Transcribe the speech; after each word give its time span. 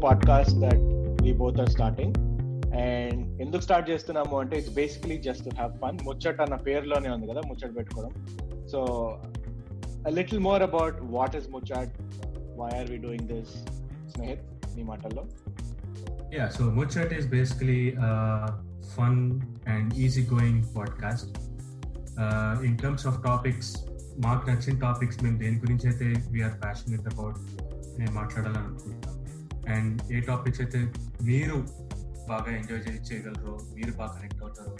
Podcast 0.00 0.56
that 0.60 0.82
we 1.22 1.32
both 1.32 1.60
are 1.60 1.70
starting 1.70 2.14
and 2.74 3.42
ఎందుకు 3.42 3.60
start 3.60 3.90
చేస్తున్నాము 3.90 4.40
అంటే 4.40 4.56
it's 4.56 4.74
basically 4.74 5.18
just 5.18 5.54
have 5.54 5.72
fun 5.72 5.98
ముచ్చట 6.04 6.40
అన్న 6.40 6.54
పేరులోనే 6.54 7.08
ఉంది 7.08 7.26
కదా 7.26 7.40
ముచ్చట 7.48 7.76
పెట్టుకోవడం 7.76 8.12
so 8.66 8.80
little 10.08 10.40
more 10.40 10.62
about 10.62 10.96
what 11.00 11.36
is 11.36 11.48
ముచ్చట్ 11.50 11.94
why 12.60 12.70
are 12.78 12.90
we 12.90 12.96
doing 12.96 13.28
this 13.28 13.54
Snehith 14.10 14.46
మీ 14.76 14.82
మాటల్లో 14.82 15.24
Yeah, 16.30 16.48
so 16.48 16.64
Muchat 16.64 17.18
is 17.18 17.26
basically 17.26 17.94
a 17.96 18.58
fun 18.96 19.46
and 19.66 19.94
easygoing 19.94 20.64
podcast. 20.66 21.28
Uh, 22.18 22.58
in 22.62 22.76
terms 22.76 23.06
of 23.06 23.22
topics, 23.22 23.68
మాకు 24.18 24.50
నచ్చిన 24.50 24.78
టాపిక్స్ 24.78 25.24
మేము 25.24 25.38
దేని 25.38 25.58
గురించి 25.58 25.88
అయితే 25.88 26.06
వీఆర్ 26.30 26.62
ప్యాషనెట్ 26.62 27.08
అబౌట్ 27.12 27.38
నేను 27.98 28.12
మాట్లాడాలని 28.12 28.66
అనుకుంటాం 28.66 29.19
అండ్ 29.69 30.13
ఏ 30.13 30.19
టాపిక్స్ 30.19 30.61
అయితే 30.61 30.93
మీరు 31.23 31.55
బాగా 32.29 32.55
ఎంజాయ్ 32.55 32.79
చేసి 32.79 33.13
చేయగలరో 33.13 33.59
మీరు 33.73 33.91
బాగా 33.91 34.11
కనెక్ట్ 34.17 34.41
అవుతారో 34.41 34.77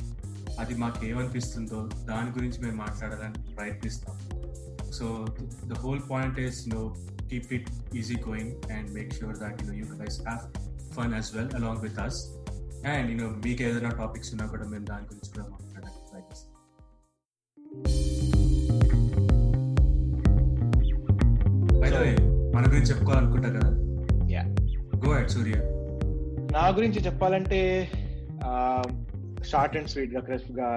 అది 0.59 0.75
మాకు 0.75 1.05
ఏమనిపిస్తుందో 1.05 1.89
దాని 2.05 2.29
గురించి 2.29 2.61
మేము 2.61 2.75
మాట్లాడాలని 2.75 3.55
ప్రయత్నిస్తాం. 3.55 4.19
So 4.91 5.25
the 5.65 5.73
whole 5.73 5.99
point 6.11 6.39
is 6.39 6.69
no 6.69 6.95
keep 7.29 7.53
it 7.53 7.95
easy 7.95 8.15
going 8.15 8.71
and 8.71 8.93
make 8.93 9.13
sure 9.13 9.37
that 9.37 9.63
you 9.63 9.69
know 9.69 9.77
you 9.77 9.85
guys 9.85 10.21
have 10.21 10.53
fun 10.93 11.13
as 11.13 11.35
well 11.35 11.49
along 11.55 11.81
with 11.81 11.99
us 11.99 12.27
and 12.87 13.11
you know 13.11 13.29
మీకు 13.29 13.63
ఏదైనా 13.63 13.89
టాపిక్స్ 13.89 14.31
ఉన్నా 14.31 14.45
కూడా 14.45 14.63
మేము 14.67 14.85
దాని 14.85 15.05
గురించి 15.05 15.33
కూడా 15.33 15.47
మాట్లాడడానికి 15.49 16.11
ప్రయత్నిస్తాం. 16.11 16.51
మన 22.55 22.67
గురించి 22.67 22.93
చెప్పుకోవాలనుకుంటా 22.93 23.49
కదా? 23.49 23.80
గో 25.03 25.11
అట్ 25.19 25.31
సూర్య 25.35 25.57
నా 26.55 26.63
గురించి 26.77 26.99
చెప్పాలంటే 27.05 27.59
షార్ట్ 29.51 29.75
అండ్ 29.77 29.91
స్వీట్గా 29.91 30.21
క్రిస్ప్గా 30.27 30.69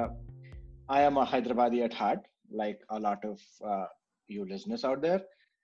I'm 0.93 1.19
Hyderabadi 1.33 1.79
at 1.87 1.97
heart 2.01 2.25
like 2.61 2.81
a 2.91 2.99
lot 2.99 3.25
of 3.27 3.45
you 4.31 4.43
listeners 4.53 4.85
out 4.85 5.03
there 5.07 5.23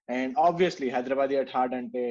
and 0.08 0.33
obviously 0.47 0.89
Hyderabadi 0.91 1.36
at 1.42 1.52
heart 1.56 1.75
అంటే 1.75 2.05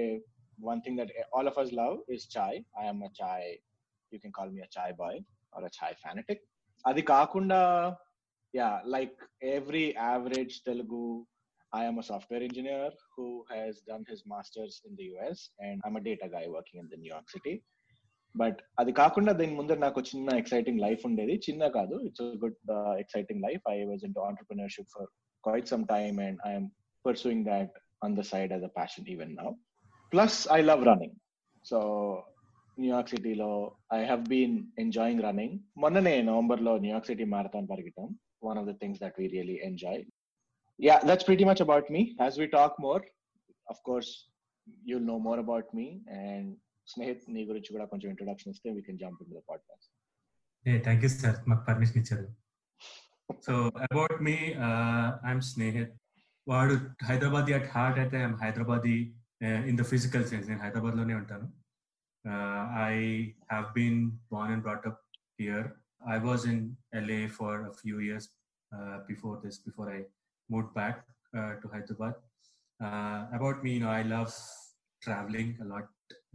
one 0.59 0.81
thing 0.81 0.99
that 1.01 1.13
all 1.35 1.49
of 1.51 1.59
us 1.63 1.73
love 1.73 1.95
is 2.15 2.27
chai 2.37 2.57
I'm 2.83 3.01
a 3.03 3.11
chai 3.21 3.47
you 4.11 4.19
can 4.19 4.35
call 4.39 4.53
me 4.55 4.61
a 4.61 4.69
chai 4.77 4.93
boy 5.03 5.19
or 5.53 5.65
a 5.65 5.73
chai 5.79 5.95
fanatic 6.03 6.43
అది 6.85 7.03
కాకుండా 7.13 7.61
yeah 8.53 8.69
like 8.87 9.19
every 9.55 9.85
average 10.03 10.55
Telugu 10.63 11.03
I 11.72 11.84
am 11.84 11.96
a 11.98 12.04
software 12.04 12.42
engineer 12.42 12.90
who 13.14 13.44
has 13.50 13.80
done 13.82 14.04
his 14.08 14.20
master's 14.26 14.74
in 14.88 14.92
the 14.96 15.06
US 15.14 15.38
and 15.60 15.80
I'm 15.84 15.96
a 15.96 16.02
data 16.02 16.28
guy 16.28 16.44
working 16.48 16.78
in 16.82 16.88
the 16.92 16.98
New 17.02 17.10
York 17.14 17.28
City. 17.36 17.54
But 18.34 18.60
అది 18.80 18.92
కాకుండా 18.92 19.32
దీని 19.32 19.54
ముందర 19.58 19.78
నాకు 19.78 20.00
చిన్న 20.08 20.28
exciting 20.40 20.80
life 20.84 21.02
ఉండేది 21.08 21.34
చిన్న 21.46 21.64
కాదు 21.76 21.96
it's 22.06 22.22
good 22.42 22.56
exciting 23.02 23.42
life 23.46 23.64
I 23.72 23.76
was 23.90 24.02
in 24.08 24.14
to 24.16 24.22
entrepreneurship 24.28 24.90
for 24.94 25.08
quite 25.44 25.68
some 25.72 25.84
time 25.92 26.16
and 26.26 26.40
I'm 26.50 26.66
pursuing 27.04 27.44
that 27.50 27.74
on 28.06 28.16
the 28.20 28.24
side 28.32 28.52
as 28.56 28.64
a 28.70 28.72
passion 28.78 29.06
even 29.14 29.32
now 29.40 29.50
plus 30.12 30.38
I 30.56 30.60
love 30.70 30.82
running 30.90 31.16
so 31.64 31.78
New York 32.76 33.12
సిటీలో 33.14 33.50
I 33.98 34.00
have 34.10 34.24
been 34.34 34.56
enjoying 34.84 35.22
running 35.26 35.56
మొన్ననే 35.84 36.16
November 36.30 36.64
లో 36.68 36.74
New York 36.84 37.10
city 37.12 37.26
marathon 37.36 37.70
పరిగెట్టాం 37.72 38.10
one 38.48 38.60
of 38.62 38.68
the 38.72 38.74
things 38.82 39.02
that 39.04 39.18
we 39.22 39.28
really 39.36 39.58
enjoy 39.70 40.02
yeah 40.78 40.98
that's 41.08 41.24
pretty 41.24 41.44
much 41.44 41.60
about 41.60 41.88
me 41.88 42.02
as 42.20 42.36
we 42.36 42.46
talk 42.48 42.72
more 42.80 43.02
of 43.66 43.78
course 43.88 44.10
you'll 44.84 45.06
know 45.10 45.20
more 45.20 45.38
about 45.38 45.66
me 45.74 45.88
and 46.20 46.46
Snehith 46.88 47.22
నీ 47.34 47.42
గురించి 47.50 47.70
కూడా 47.74 47.84
కొంచెం 47.90 48.08
introduction 48.12 48.50
ఇస్తే 48.54 48.68
we 48.76 48.80
can 48.86 48.98
jump 49.02 49.20
in 49.24 49.34
the 49.36 49.40
podcast 49.50 49.90
A 50.66 50.72
thank 50.86 51.04
you 51.04 51.10
sir 51.12 51.38
మాకు 51.50 51.62
permission 51.68 51.98
ఇచ్చారు 52.00 52.26
so 53.46 53.54
about 53.86 54.16
me 54.26 54.36
I'm 55.28 55.44
Snehith 55.52 55.94
వాడు 56.46 56.74
Hyderabadi 57.10 57.52
at 57.58 57.68
heart 57.76 57.98
అయితే 58.02 58.16
I'm 58.22 58.36
Hyderabadi 58.42 58.96
in 59.70 59.78
the 59.80 59.86
physical 59.92 60.26
sense 60.32 60.46
నేను 60.50 60.62
హైదరాబాద్ 60.66 60.98
లోనే 61.00 61.16
ఉంటాను 61.22 61.46
I 62.90 62.96
have 63.52 63.66
been 63.78 64.02
born 64.32 64.52
and 64.56 64.64
brought 64.68 64.86
up 64.90 65.00
here 65.42 65.66
I 66.16 66.18
was 66.28 66.44
in 66.52 66.62
LA 67.00 67.20
for 67.38 67.58
a 67.70 67.72
few 67.80 67.96
years 68.08 68.28
before 69.10 69.38
this 69.46 69.60
before 69.68 69.90
I 69.96 70.00
moved 70.49 70.73
back 70.73 71.03
uh, 71.37 71.53
to 71.61 71.67
Hyderabad. 71.71 72.15
Uh, 72.81 73.25
about 73.33 73.63
me, 73.63 73.73
you 73.73 73.79
know, 73.81 73.89
I 73.89 74.03
love 74.03 74.33
traveling 75.01 75.57
a 75.61 75.65
lot. 75.65 75.87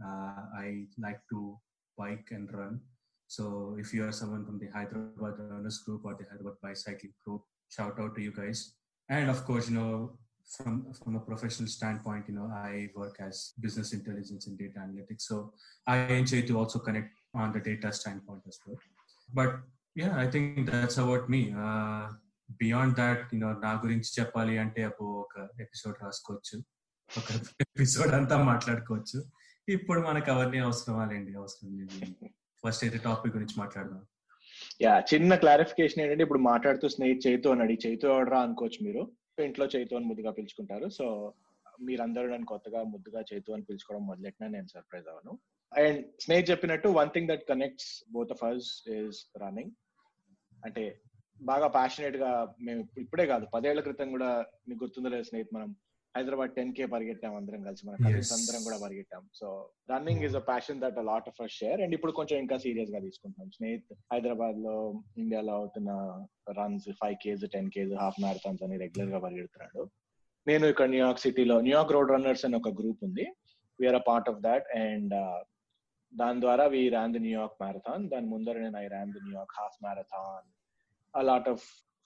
Uh, 0.03 0.41
I 0.57 0.85
like 0.97 1.19
to 1.31 1.57
bike 1.97 2.27
and 2.31 2.51
run. 2.53 2.81
So 3.27 3.75
if 3.79 3.93
you 3.93 4.05
are 4.05 4.11
someone 4.11 4.45
from 4.45 4.59
the 4.59 4.67
Hyderabad 4.67 5.39
Runners 5.39 5.79
Group 5.79 6.05
or 6.05 6.15
the 6.15 6.25
Hyderabad 6.29 6.61
Bicycling 6.61 7.13
Group, 7.25 7.41
shout 7.69 7.99
out 7.99 8.15
to 8.15 8.21
you 8.21 8.31
guys. 8.31 8.75
And 9.09 9.29
of 9.29 9.43
course, 9.45 9.69
you 9.69 9.75
know, 9.75 10.17
from 10.47 10.93
from 10.93 11.15
a 11.15 11.19
professional 11.19 11.67
standpoint, 11.67 12.25
you 12.27 12.35
know, 12.35 12.51
I 12.53 12.89
work 12.95 13.17
as 13.19 13.53
business 13.59 13.93
intelligence 13.93 14.47
and 14.47 14.57
data 14.57 14.79
analytics. 14.79 15.21
So 15.21 15.53
I 15.87 15.97
enjoy 15.97 16.43
to 16.43 16.59
also 16.59 16.79
connect 16.79 17.09
on 17.33 17.51
the 17.51 17.59
data 17.59 17.91
standpoint 17.91 18.43
as 18.47 18.59
well. 18.65 18.77
But 19.33 19.59
yeah, 19.95 20.15
I 20.17 20.27
think 20.27 20.69
that's 20.69 20.97
about 20.97 21.29
me. 21.29 21.53
Uh, 21.57 22.09
beyond 22.51 22.97
that 22.97 23.35
నేను 23.35 23.59
నా 23.59 23.71
గురించి 23.71 24.21
చెప్పాలి 24.21 24.57
అంటే 24.57 24.83
అప్పుడు 24.83 25.07
ఒక 25.07 25.49
episode 25.61 26.03
రాసుకోవచ్చు. 26.03 26.63
ఒక 27.17 27.47
episode 27.61 28.13
అంతా 28.13 28.43
మాట్లాడుకోవచ్చు. 28.43 29.23
ఇప్పుడు 29.69 30.01
మనకు 30.01 30.31
అవన్నీ 30.31 30.57
అవసరం 30.57 31.09
లేండి? 31.09 31.35
అవసరం 31.35 31.77
లేదు. 31.79 32.29
ఫస్ట్ 32.67 32.83
అయితే 32.83 32.97
టాపిక్ 32.97 33.35
గురించి 33.35 33.59
మాట్లాడదాం. 33.59 34.05
యా 34.81 34.99
చిన్న 34.99 35.35
క్లారిఫికేషన్ 35.35 36.03
ఏంటంటే 36.03 36.23
ఇప్పుడు 36.23 36.39
మాట్లాడుతూ 36.39 36.89
స్నేహితు 36.89 37.27
చైతు 37.27 37.49
అని 37.49 37.61
అడిగి 37.61 37.87
చైతు 37.87 38.07
ఎవడరా 38.07 38.39
అనుకోవచ్చు 38.39 38.85
మీరు? 38.85 39.11
ఇంట్లో 39.43 39.65
చైతు 39.75 39.95
అని 39.95 40.05
ముద్దుగా 40.05 40.31
పిలుచుకుంటారు. 40.31 40.89
సో 40.89 41.33
మీరందరూ 41.81 42.27
నన్ను 42.27 42.45
కొత్తగా 42.45 42.83
ముద్దుగా 42.83 43.23
చైతు 43.33 43.51
అని 43.51 43.63
పిలుచుకోవడం 43.63 44.07
మొదలెట్టినా 44.07 44.49
నేను 44.49 44.67
సర్ప్రైజ్ 44.67 45.07
అవ్వను. 45.07 45.39
అండ్ 45.77 46.05
స్నేహిత్ 46.21 46.51
చెప్పినట్టు 46.51 46.87
one 46.87 47.09
thing 47.09 47.27
that 47.27 47.47
connects 47.49 48.03
both 48.11 48.31
of 48.31 48.43
us 48.43 48.89
is 48.89 49.37
running 49.37 49.71
అంటే 50.65 51.01
బాగా 51.39 51.67
ప్యాషనేట్గా 51.77 52.29
మేము 52.67 52.81
ఇప్పుడే 53.03 53.25
కాదు 53.31 53.45
పదేళ్ళ 53.55 53.81
క్రితం 53.87 54.11
కూడా 54.15 54.29
మీకు 54.67 54.81
గుర్తుందో 54.83 55.09
లేదు 55.13 55.27
స్నేహిత్ 55.29 55.55
మనం 55.57 55.71
హైదరాబాద్ 56.15 56.51
టెన్ 56.57 56.71
కే 56.75 56.85
పరిగెట్టాం 56.93 57.33
అందరం 57.37 57.61
కలిసి 57.67 57.83
మన 57.87 57.95
అందరం 58.35 58.61
కూడా 58.67 58.77
పరిగెట్టాం. 58.83 59.23
So 59.39 59.47
running 59.91 60.23
is 60.27 60.37
a 60.41 60.43
passion 60.49 60.79
that 60.83 60.99
lot 61.09 61.27
of 61.31 61.41
share 61.57 61.81
and 61.85 61.95
ఇప్పుడు 61.97 62.13
కొంచెం 62.19 62.37
ఇంకా 62.43 62.57
సీరియస్గా 62.65 62.99
తీసుకుంటాం. 63.07 63.47
స్నేహిత్ 63.57 63.91
హైదరాబాద్లో 64.13 64.75
ఇండియాలో 65.23 65.53
అవుతున్న 65.61 65.91
runs 66.59 66.87
five 67.01 67.17
Ks 67.25 67.43
ten 67.55 67.69
Ks 67.75 67.93
half 68.03 68.21
marathons 68.25 68.63
అని 68.67 68.77
రెగ్యులర్గా 68.83 69.21
పరిగెడుతున్నాడు. 69.25 69.83
నేను 70.47 70.65
ఇక్కడ 70.73 70.87
న్యూయార్క్ 70.95 71.23
సిటీలో 71.25 71.57
న్యూయార్క్ 71.67 71.93
రోడ్ 71.97 72.13
రన్నర్స్ 72.15 72.45
అని 72.49 72.57
ఒక 72.61 72.71
గ్రూప్ 72.79 73.03
ఉంది. 73.09 73.27
We are 73.79 73.99
a 74.01 74.03
part 74.09 74.29
of 74.31 74.41
that 74.47 74.67
and 74.85 75.15
దాని 76.13 76.39
ద్వారా 76.43 76.65
we 76.73 76.81
ran 76.95 77.13
the 77.15 77.21
New York 77.27 77.61
marathon 77.63 78.03
దాని 78.11 78.27
ముందర 78.33 78.57
నేను 78.65 78.77
I 78.83 78.87
ran 78.93 79.13
the 79.15 79.21
New York 79.27 79.55
half 79.61 79.79
marathon 79.85 80.47
a 81.21 81.23
lot 81.23 81.45
of 81.47 81.57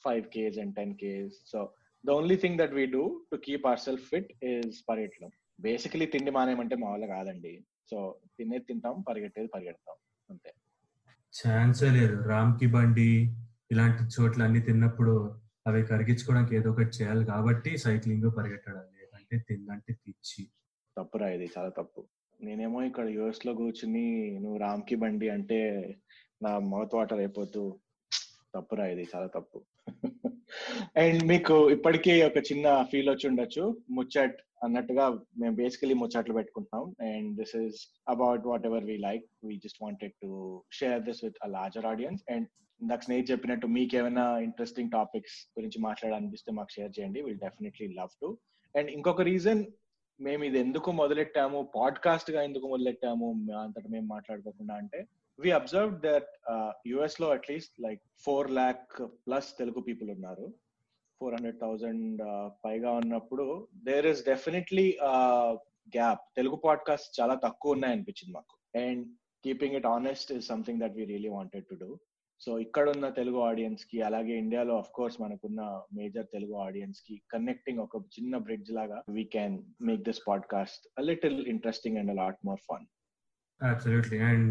5Ks 0.07 0.61
and 0.61 0.75
10Ks. 0.79 1.27
So 1.27 1.65
the 2.09 2.21
only 2.21 2.35
thing 2.35 2.57
that 2.57 2.71
we 2.71 2.85
do 2.85 3.03
to 3.03 3.37
keep 3.49 3.65
ourselves 3.65 4.03
fit 4.15 4.27
is 4.47 4.73
పరిగెట్టడం. 4.89 5.29
Basically 5.59 6.05
తిండి 6.05 6.31
మానేమంటే 6.31 6.75
మామూలుగా 6.75 7.15
కాదండి. 7.15 7.65
So 7.91 8.15
తినేది 8.37 8.63
తింటాం 8.63 9.01
పరిగెట్టేది 9.01 9.47
పరిగెడతాం. 9.47 9.95
అంతే. 10.29 10.53
ఛాన్సే 11.43 11.89
లేదు. 11.91 12.23
రామ్కి 12.23 12.67
బండి 12.67 13.35
ఇలాంటి 13.71 14.21
చోట్ల 14.21 14.43
అన్ని 14.43 14.59
తిన్నప్పుడు 14.59 15.41
అవి 15.67 15.83
కరిగించుకోవడానికి 15.83 16.55
ఏదో 16.55 16.71
ఒకటి 16.71 16.89
చేయాలి 16.89 17.25
కాబట్టి 17.25 17.77
సైక్లింగ్ 17.77 18.37
పరిగెట్టడం 18.37 18.79
లేదంటే 18.79 19.37
తిందంటే 19.49 19.93
పిచ్చి. 20.07 20.47
తప్పురా 20.97 21.29
ఇది. 21.29 21.49
చాలా 21.57 21.69
తప్పు. 21.69 22.07
నేనేమో 22.41 22.81
ఇక్కడ 22.81 23.07
యుఎస్లో 23.07 23.53
కూర్చుని 23.53 24.39
నువ్వు 24.39 24.57
రామ్కి 24.57 24.95
బండి 24.95 25.29
అంటే 25.29 25.59
నా 26.43 26.59
మౌత్ 26.59 26.95
వాటర్ 26.95 27.17
అయిపోతూ 27.17 27.79
తప్పురా 28.55 28.85
ఇది 28.87 29.07
చాలా 29.15 29.27
తప్పు. 29.27 29.59
అండ్ 30.97 31.23
మీకు 31.23 31.69
ఇప్పటికీ 31.69 32.21
ఒక 32.21 32.37
చిన్న 32.37 32.85
ఫీల్ 32.91 33.09
వచ్చి 33.09 33.29
ఉండొచ్చు. 33.29 33.77
ముచ్చట్ 33.91 34.37
అన్నట్టుగా 34.63 35.09
మేము 35.37 35.55
బేసికలీ 35.55 35.93
ముచ్చట్లు 35.93 36.33
పెట్టుకుంటున్నాం. 36.33 37.13
And 37.13 37.35
this 37.35 37.55
is 37.55 37.75
about 38.07 38.47
whatever 38.65 38.85
we 38.85 38.97
like 38.97 39.25
we 39.45 39.55
just 39.55 39.83
wanted 39.83 40.11
to 40.23 40.63
share 40.71 41.01
this 41.01 41.23
with 41.23 41.35
a 41.43 41.47
larger 41.47 41.85
audience 41.85 42.23
and 42.31 42.47
ఇందాక 42.81 43.01
స్నేహితు 43.01 43.31
చెప్పినట్టు 43.31 43.67
మీకు 43.67 43.95
ఏమైనా 43.95 44.37
ఇంట్రెస్టింగ్ 44.37 44.91
టాపిక్స్ 44.91 45.59
గురించి 45.59 45.79
మాట్లాడాలనిపిస్తే 45.79 46.51
మాకు 46.51 46.73
షేర్ 46.75 46.99
చేయండి. 46.99 47.21
Will 47.21 47.39
definitely 47.39 47.87
love 47.87 48.09
to 48.21 48.37
and 48.75 48.91
ఇంకొక 48.91 49.21
రీజన్ 49.21 49.65
మేము 50.19 50.43
ఇది 50.43 50.59
ఎందుకు 50.59 50.91
మొదలెట్టాము 50.91 51.69
పాడ్కాస్ట్గా 51.75 52.43
ఎందుకు 52.43 52.67
మొదలెట్టాము 52.67 53.27
అంతటా 53.61 53.89
మేము 53.89 54.05
మాట్లాడుకోకుండా 54.05 54.75
అంటే 54.75 55.07
వి 55.38 55.50
అబ్జర్వ్ 55.50 55.92
దట్ 56.00 56.30
యుఎస్ 56.86 57.18
లో 57.20 57.28
at least 57.30 57.74
like 57.80 58.02
four 58.24 58.48
lakh 58.50 58.94
plus 59.26 59.48
Telugu 59.56 59.80
people 59.80 60.10
ఉన్నారు 60.10 60.46
ఫోర్ 61.20 61.34
హండ్రెడ్ 61.34 61.60
థౌజండ్ 61.60 62.22
పైగా 62.64 62.92
ఉన్నప్పుడు 62.92 63.46
there 63.84 64.06
is 64.06 64.22
definitely 64.26 64.86
gap 65.96 66.22
Telugu 66.36 66.56
podcast 66.64 67.20
చాలా 67.20 67.34
తక్కువ 67.44 67.72
ఉన్నాయి 67.72 67.94
అనిపించింది 67.94 68.32
మాకు 68.32 68.54
and 68.78 69.04
keeping 69.44 69.76
it 69.76 69.86
honest 69.86 70.32
is 70.32 70.48
something 70.48 70.80
that 70.80 70.96
we 70.96 71.04
really 71.04 71.28
wanted 71.28 71.66
to 71.66 71.74
do 71.74 71.90
so 72.40 72.52
ఇక్కడ 72.58 72.86
ఉన్న 72.88 73.06
తెలుగు 73.08 73.38
ఆడియన్స్ 73.40 73.82
కి 73.86 73.98
అలాగే 74.02 74.34
ఇండియాలో 74.36 74.74
ఆఫ్ 74.76 74.90
కోర్స్ 74.90 75.16
మనకున్న 75.20 75.60
మేజర్ 75.94 76.26
తెలుగు 76.32 76.54
ఆడియన్స్ 76.58 77.00
కి 77.02 77.14
కనెక్టింగ్ 77.30 77.78
ఒక 77.78 78.00
చిన్న 78.16 78.36
బ్రిడ్జ్ 78.38 78.72
లాగా 78.72 78.98
we 79.10 79.24
can 79.36 79.56
make 79.80 80.02
this 80.02 80.22
podcast 80.28 80.86
a 80.98 81.04
little 81.10 81.38
interesting 81.46 81.98
and 81.98 82.10
a 82.10 82.18
lot 82.22 82.40
more 82.44 82.62
fun 82.70 82.86
Absolutely. 83.60 84.18
And 84.20 84.46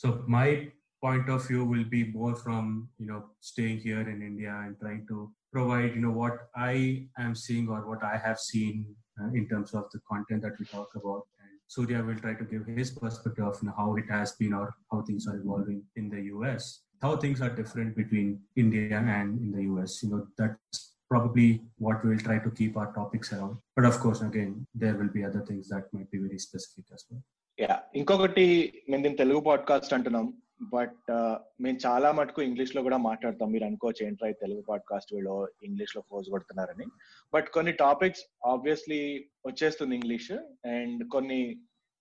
so 0.00 0.24
my 0.26 0.66
point 1.02 1.28
of 1.28 1.46
view 1.46 1.62
will 1.62 1.84
be 1.84 2.04
more 2.04 2.34
from, 2.34 2.88
you 2.98 3.06
know, 3.06 3.22
staying 3.40 3.80
here 3.80 4.00
in 4.00 4.22
India 4.22 4.50
and 4.64 4.74
trying 4.80 5.06
to 5.08 5.30
provide, 5.52 5.94
you 5.94 6.00
know, 6.00 6.10
what 6.10 6.48
I 6.56 7.08
am 7.18 7.34
seeing 7.34 7.68
or 7.68 7.86
what 7.86 8.02
I 8.02 8.16
have 8.16 8.38
seen 8.38 8.86
uh, 9.20 9.28
in 9.34 9.46
terms 9.46 9.74
of 9.74 9.90
the 9.92 10.00
content 10.10 10.40
that 10.40 10.58
we 10.58 10.64
talk 10.64 10.88
about. 10.94 11.26
And 11.42 11.50
Surya 11.66 12.02
will 12.02 12.16
try 12.16 12.32
to 12.32 12.44
give 12.44 12.64
his 12.64 12.92
perspective 12.92 13.44
of 13.44 13.60
how 13.76 13.94
it 13.96 14.06
has 14.08 14.32
been 14.32 14.54
or 14.54 14.74
how 14.90 15.02
things 15.02 15.26
are 15.26 15.36
evolving 15.36 15.82
in 15.96 16.08
the 16.08 16.22
US, 16.34 16.80
how 17.02 17.18
things 17.18 17.42
are 17.42 17.50
different 17.50 17.94
between 17.94 18.40
India 18.56 18.96
and 18.96 19.38
in 19.38 19.52
the 19.52 19.64
US. 19.74 20.02
You 20.02 20.12
know, 20.12 20.26
that's 20.38 20.94
probably 21.10 21.60
what 21.76 22.02
we'll 22.06 22.18
try 22.20 22.38
to 22.38 22.50
keep 22.52 22.78
our 22.78 22.90
topics 22.94 23.34
around. 23.34 23.58
But 23.76 23.84
of 23.84 23.98
course, 24.00 24.22
again, 24.22 24.66
there 24.74 24.94
will 24.94 25.12
be 25.12 25.24
other 25.24 25.44
things 25.46 25.68
that 25.68 25.92
might 25.92 26.10
be 26.10 26.16
very 26.16 26.38
specific 26.38 26.86
as 26.90 27.04
well. 27.10 27.22
Yeah 27.58 27.74
ఇంకొకటి 27.94 28.44
మేము 28.88 29.02
దీన్ని 29.02 29.18
Telugu 29.18 29.40
podcast 29.40 29.94
అంటున్నాం 29.94 30.26
but 30.72 31.06
uh, 31.10 31.36
మేము 31.60 31.78
చాలా 31.84 32.08
మటుకు 32.12 32.40
ఇంగ్లీష్లో 32.42 32.80
కూడా 32.82 32.96
మాట్లాడతాం. 33.06 33.48
మీరు 33.52 33.64
అనుకోవచ్చు 33.64 34.02
ఏంట్రా 34.06 34.28
తెలుగు 34.42 34.62
పాడ్కాస్ట్ 34.68 35.12
వీళ్ళు 35.14 35.36
ఇంగ్లీష్లో 35.62 36.00
ఫోర్స్ 36.08 36.28
కొడుతున్నారని. 36.30 36.86
బట్ 37.32 37.48
కొన్ని 37.48 37.72
టాపిక్స్ 37.84 38.22
ఆబ్వియస్లీ 38.46 39.00
వచ్చేస్తుంది 39.46 39.94
ఇంగ్లీష్ 39.94 40.32
అండ్ 40.74 41.02
కొన్ని 41.08 41.40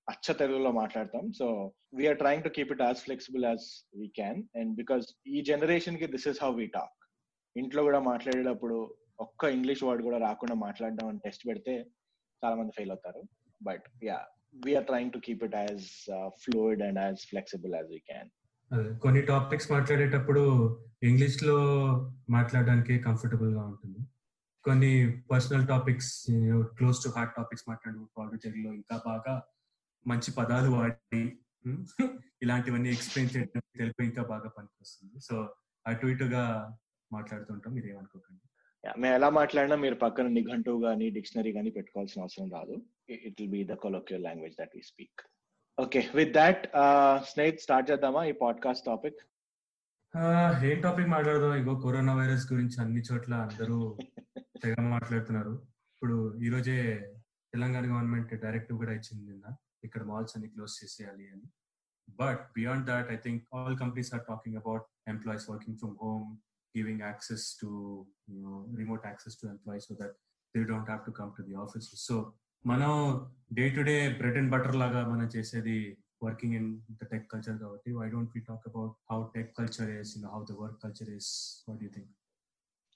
అచ్చ 0.07 0.33
తెలుగులో 0.33 0.71
మాట్లాడతాం. 0.71 1.25
So 1.39 1.47
we are 1.93 2.19
trying 2.23 2.43
to 2.43 2.51
keep 2.57 2.73
it 2.75 2.85
as 2.87 3.01
flexible 3.07 3.45
as 3.45 3.67
we 3.99 4.07
can 4.19 4.41
and 4.55 4.73
because 4.75 5.07
ఈ 5.27 5.39
జనరేషన్కి 5.41 6.09
this 6.15 6.27
is 6.27 6.41
how 6.43 6.51
we 6.53 6.67
talk 6.77 6.97
ఇంట్లో 7.55 7.83
కూడా 7.83 8.01
మాట్లాడేటప్పుడు 8.11 8.79
ఒక్క 9.19 9.43
ఇంగ్లీష్ 9.57 9.83
వర్డ్ 9.83 10.03
కూడా 10.03 10.19
రాకుండా 10.27 10.57
మాట్లాడడం 10.67 11.07
అని 11.07 11.23
టెస్ట్ 11.25 11.47
పెడితే 11.47 11.73
చాలా 12.43 12.55
మంది 12.55 12.75
ఫెయిల్ 12.75 12.91
అవుతారు. 12.91 13.23
But 13.61 13.87
yeah 14.03 14.19
we are 14.53 14.85
trying 14.85 15.13
to 15.13 15.19
keep 15.19 15.43
it 15.43 15.55
as 15.55 15.85
fluid 16.43 16.83
and 16.87 16.99
as 16.99 17.21
flexible 17.27 17.73
as 17.75 17.89
we 17.91 17.99
can 18.09 18.29
అదే, 18.71 18.89
కొన్ని 18.95 19.21
టాపిక్స్ 19.23 19.67
మాట్లాడేటప్పుడు 19.71 20.41
ఇంగ్లీష్లో 21.01 21.55
మాట్లాడడానికి 22.29 22.95
కంఫర్టబుల్గా 22.99 23.63
ఉంటుంది. 23.65 24.01
కొన్ని 24.65 24.91
personal 25.31 25.65
topics 25.67 26.11
close 26.77 26.99
to 27.03 27.09
heart 27.15 27.33
topics 27.37 27.65
మాట్లాడు 27.69 27.99
తెలుగులో 28.43 28.71
ఇంకా 28.73 28.97
బాగా 29.05 29.33
మంచి 30.05 30.31
పదాలు 30.31 30.69
వాడి 30.75 31.21
ఇలాంటివన్నీ 32.43 32.89
ఎక్స్ప్లెయిన్ 32.89 33.31
చేయడం 33.31 33.63
తెలుగు 33.73 34.03
ఇంకా 34.03 34.23
బాగా 34.23 34.49
పనికొస్తుంది. 34.49 35.17
సో 35.19 35.35
అటు 35.85 36.07
ఇటుగా 36.07 36.43
మాట్లాడుతుంటాం 37.11 37.73
మీరు 37.73 37.87
ఏమనుకోకండి 37.87 38.45
మేము 38.83 39.13
ఎలా 39.15 39.29
మాట్లాడినా 39.39 39.75
మీరు 39.75 39.95
పక్కన 39.95 40.27
నిఘంటు 40.37 40.71
గానీ 40.85 41.07
డిక్షనరీ 41.17 41.51
గానీ 41.51 41.69
పెట్టుకోవాల్సిన 41.77 42.21
అవసరం 42.21 42.49
రాదు. 42.51 42.75
it 43.09 43.33
will 43.39 43.49
be 43.49 43.63
the 43.63 43.75
colloquial 43.75 44.21
language 44.21 44.55
that 44.57 44.69
we 44.73 44.81
speak. 44.81 45.11
Okay, 45.77 46.09
with 46.13 46.33
that, 46.33 46.69
uh, 46.73 47.19
Snehit, 47.21 47.59
start 47.59 47.87
Jadama, 47.87 48.21
ఈ 48.29 48.33
పాడ్కాస్ట్ 48.41 48.85
టాపిక్ 48.85 49.19
ఏ 50.69 50.73
టాపిక్ 50.85 51.09
మాట్లాడదాం 51.15 51.53
ఇగో 51.61 51.73
కరోనా 51.83 52.13
వైరస్ 52.19 52.45
గురించి 52.53 52.77
అన్ని 52.83 53.01
చోట్ల 53.07 53.33
అందరూ 53.45 53.77
తెగ 54.63 54.75
మాట్లాడుతున్నారు 54.95 55.53
ఇప్పుడు 55.93 56.15
ఈరోజే 56.47 56.77
తెలంగాణ 57.53 57.83
గవర్నమెంట్ 57.91 58.33
డైరెక్టివ్ 58.45 58.77
కూడా 58.81 58.93
ఇచ్చింది 58.99 59.23
నిన్న 59.29 59.53
ఇక్కడ 59.83 60.03
మాల్స్ 60.03 60.35
అన్ని 60.37 60.49
క్లోజ్ 60.49 60.73
చేసేయాలి 60.81 61.25
అని 61.33 61.47
but 62.07 62.41
beyond 62.57 62.85
that 62.91 63.09
I 63.15 63.17
think 63.25 63.43
all 63.55 63.77
companies 63.83 64.11
are 64.15 64.23
talking 64.29 64.57
about 64.57 64.85
employees 65.07 65.47
working 65.51 65.77
from 65.77 65.95
home 66.03 66.27
giving 66.75 67.03
access 67.09 67.47
to 67.61 67.69
remote 68.81 69.05
access 69.11 69.37
to 69.41 69.47
employees 69.47 69.87
so 69.91 69.95
that 70.01 70.15
they 70.55 70.63
don't 70.73 70.89
have 70.91 71.03
to 71.09 71.13
come 71.21 71.31
to 71.37 71.43
the 71.49 71.57
office 71.65 71.89
so 72.07 72.17
మనం 72.64 72.92
day 73.58 73.64
to 73.76 73.82
day 73.90 73.96
bread 74.18 74.38
and 74.40 74.52
butter 74.54 74.76
లాగా 74.82 75.00
మనం 75.12 75.28
చేసేది 75.36 75.76
working 76.24 76.54
in 76.58 76.68
the 77.00 77.06
tech 77.12 77.26
culture 77.32 77.58
కాబట్టి 77.58 77.92
why 78.00 78.06
don't 78.10 78.34
we 78.36 78.42
talk 78.50 78.66
about 78.70 78.94
how 79.12 79.18
tech 79.34 79.50
culture 79.58 79.90
is 80.00 80.12
you 80.16 80.22
know 80.24 80.30
how 80.36 80.42
the 80.52 80.56
work 80.62 80.78
culture 80.84 81.10
is 81.18 81.30
what 81.68 81.82
you 81.86 81.90
think 81.96 82.12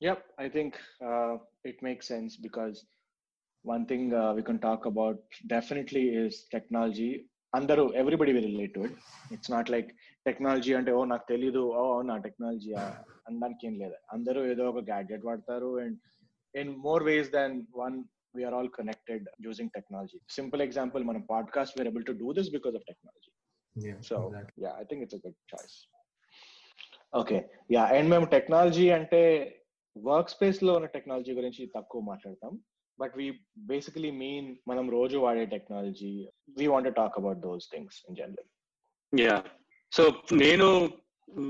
Yep, 0.00 0.20
I 0.38 0.48
think 0.48 0.72
uh, 1.02 1.32
it 1.64 1.78
makes 1.82 2.06
sense 2.06 2.36
because 2.36 2.76
one 3.64 3.84
thing 3.84 4.14
uh, 4.14 4.32
we 4.32 4.42
can 4.42 4.58
talk 4.60 4.86
about 4.86 5.16
definitely 5.48 6.04
is 6.20 6.34
technology. 6.50 7.10
అందరూ 7.52 7.84
everybody 8.00 8.32
will 8.36 8.48
relate 8.48 8.72
to 8.74 8.82
it 8.86 8.96
it's 9.34 9.50
not 9.52 9.70
like 9.74 9.88
technology 10.26 10.72
అంటే 10.78 10.90
ఓ 10.92 11.00
నాకు 11.12 11.24
తెలీదు 11.30 11.60
ఓ 11.78 11.84
నా 12.02 12.16
technology 12.26 12.72
అనడానికి 13.28 13.66
ఏం 13.68 13.74
లేదు 13.82 13.96
అందరూ 14.14 14.40
ఏదో 14.52 14.64
ఒక 14.72 14.82
గ్యాడ్జెట్ 14.90 15.24
వాడతారు 15.28 15.70
and 15.84 15.96
in 16.54 16.72
more 16.86 17.04
ways 17.08 17.30
than 17.36 17.54
one 17.82 17.96
we are 18.34 18.54
all 18.54 18.70
connected 18.78 19.26
using 19.40 19.72
technology 19.74 20.18
simple 20.30 20.62
example 20.62 21.04
మనం 21.04 21.22
podcast 21.30 21.74
we are 21.76 21.90
able 21.92 22.04
to 22.04 22.14
do 22.22 22.30
this 22.32 22.50
because 22.50 22.76
of 22.80 22.86
technology 22.92 23.30
Yeah, 23.76 23.98
So, 24.00 24.16
exactly. 24.26 24.62
yeah, 24.64 24.72
I 24.72 24.84
think 24.84 25.02
it's 25.04 25.14
a 25.14 25.22
good 25.24 25.36
choice. 25.46 25.74
Okay 27.14 27.36
yeah 27.70 27.82
and 27.96 28.08
మేము 28.10 28.26
technology 28.32 28.86
అంటే 28.90 29.20
work 29.96 30.32
space 30.32 30.58
లో 30.62 30.72
ఉన్న 30.74 30.88
technology 30.96 31.32
గురించి 31.32 31.62
తక్కువ 31.76 32.00
మాట్లాడతాం 32.02 32.52
but 32.98 33.14
we 33.16 33.26
basically 33.70 34.10
mean 34.22 34.48
మనం 34.68 34.86
రోజు 34.90 35.16
వాడే 35.18 35.44
technology 35.54 36.10
we 36.58 36.66
want 36.66 36.90
talk 36.98 37.16
about 37.18 37.40
those 37.46 37.66
things 37.74 37.98
in 38.08 38.18
general 38.20 38.48
yeah 39.12 39.36
so 39.92 40.04
నేను 40.42 40.68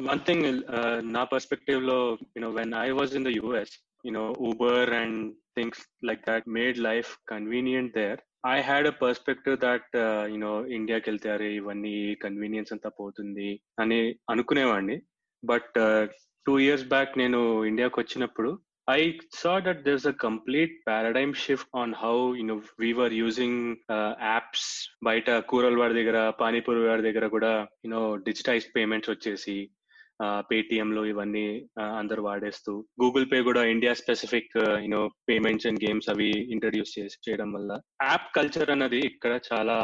వన్ 0.08 0.22
థింగ్ 0.28 0.46
నా 1.16 1.24
పర్స్పెక్టివ్ 1.32 1.82
లో 1.82 1.98
you know 2.36 2.50
when 2.50 2.74
I 2.84 2.88
was 2.90 3.14
in 3.20 3.26
the 3.30 3.32
US 3.38 3.74
you know 4.04 4.24
Uber 4.48 4.92
and 5.00 5.18
things 5.56 5.82
like 6.04 6.22
that 6.28 6.48
made 6.58 6.78
life 6.88 7.10
convenient 7.28 7.92
there 7.92 8.20
I 8.46 8.56
had 8.60 8.86
a 8.86 8.94
perspective 9.04 9.56
that 9.66 9.90
you know 10.34 10.52
ఇండియాకి 10.68 11.06
వెళ్తే 11.10 11.30
అరే 11.30 11.50
ఇవన్నీ 11.54 11.96
convenience 12.24 12.72
అంతా 12.72 12.90
పోతుంది 13.00 13.50
అని 13.80 14.00
అనుకునేవాడిని 14.30 14.98
బట్ 15.42 15.76
టూ 16.46 16.54
ఇయర్స్ 16.58 16.88
బ్యాక్ 16.88 17.12
నేను 17.18 17.40
ఇండియాకి 17.64 17.98
వచ్చినప్పుడు 18.00 18.52
I 18.88 19.18
saw 19.30 19.60
that 19.60 19.84
there's 19.84 20.06
a 20.06 20.14
complete 20.14 20.70
paradigm 20.86 21.34
shift 21.34 21.66
on 21.74 21.92
how 21.92 22.32
you 22.32 22.42
know 22.42 22.62
we 22.78 22.94
were 22.94 23.10
using 23.18 23.54
uh, 23.88 24.12
apps 24.36 24.62
బయట 25.04 25.30
కూరల 25.50 25.76
వాడి 25.76 25.94
దగ్గర 25.98 26.18
పానీపూరి 26.40 26.80
వాడి 26.84 27.02
దగ్గర 27.02 27.26
కూడా 27.26 27.50
యూనో 27.84 28.00
డిజిటైజ్డ్ 28.28 28.72
పేమెంట్స్ 28.76 29.10
వచ్చేసి 29.10 29.56
పేటిఎంలు 30.49 31.03
ఇవన్నీ 31.05 31.45
అందరు 31.99 32.21
వాడేస్తూ 32.21 32.73
గూగుల్ 33.03 33.27
పే 33.31 33.39
కూడా 33.41 33.63
India 33.73 33.93
specific 34.01 34.53
you know 34.83 35.01
payments 35.29 35.67
and 35.67 35.83
games 35.85 36.09
అవి 36.09 36.31
ఇంట్రడ్యూస్ 36.55 36.95
చేసి 36.97 37.23
చేయడం 37.27 37.51
వల్ల 37.53 37.71
యాప్ 38.03 38.27
కల్చర్ 38.35 38.73
అన్నది 38.75 39.01
ఇక్కడ 39.11 39.35
చాలా 39.51 39.77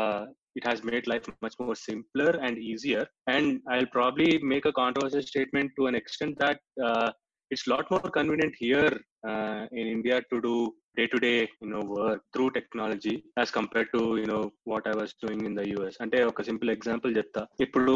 it 0.58 0.68
has 0.68 0.86
made 0.86 1.10
life 1.10 1.30
much 1.46 1.60
more 1.62 1.80
simpler 1.88 2.38
and 2.48 2.60
easier 2.72 3.10
and 3.36 3.54
I 3.72 3.80
probably 3.98 4.30
make 4.54 4.68
a 4.68 4.76
controversial 4.82 5.30
statement 5.30 5.76
to 5.78 5.88
an 5.90 6.00
extent 6.02 6.40
that 6.40 6.62
it's 7.52 7.70
lot 7.70 7.92
more 7.92 8.10
convenient 8.18 8.58
here 8.64 8.96
in 9.80 9.90
India 9.90 10.18
to 10.32 10.38
do 10.40 10.56
day 10.98 11.04
to 11.06 11.18
day 11.18 11.32
you know 11.64 11.82
work 11.92 12.24
through 12.34 12.46
technology 12.50 13.14
as 13.40 13.52
compare 13.52 13.88
to 13.94 14.02
you know 14.22 14.40
what 14.68 14.88
I 14.88 14.94
was 15.00 15.14
doing 15.24 15.46
in 15.50 15.58
the 15.60 15.64
US 15.72 16.00
అంటే 16.04 16.18
ఒక 16.24 16.44
simple 16.50 16.70
example 16.70 17.12
చెప్తా. 17.18 17.42
ఇప్పుడు 17.60 17.96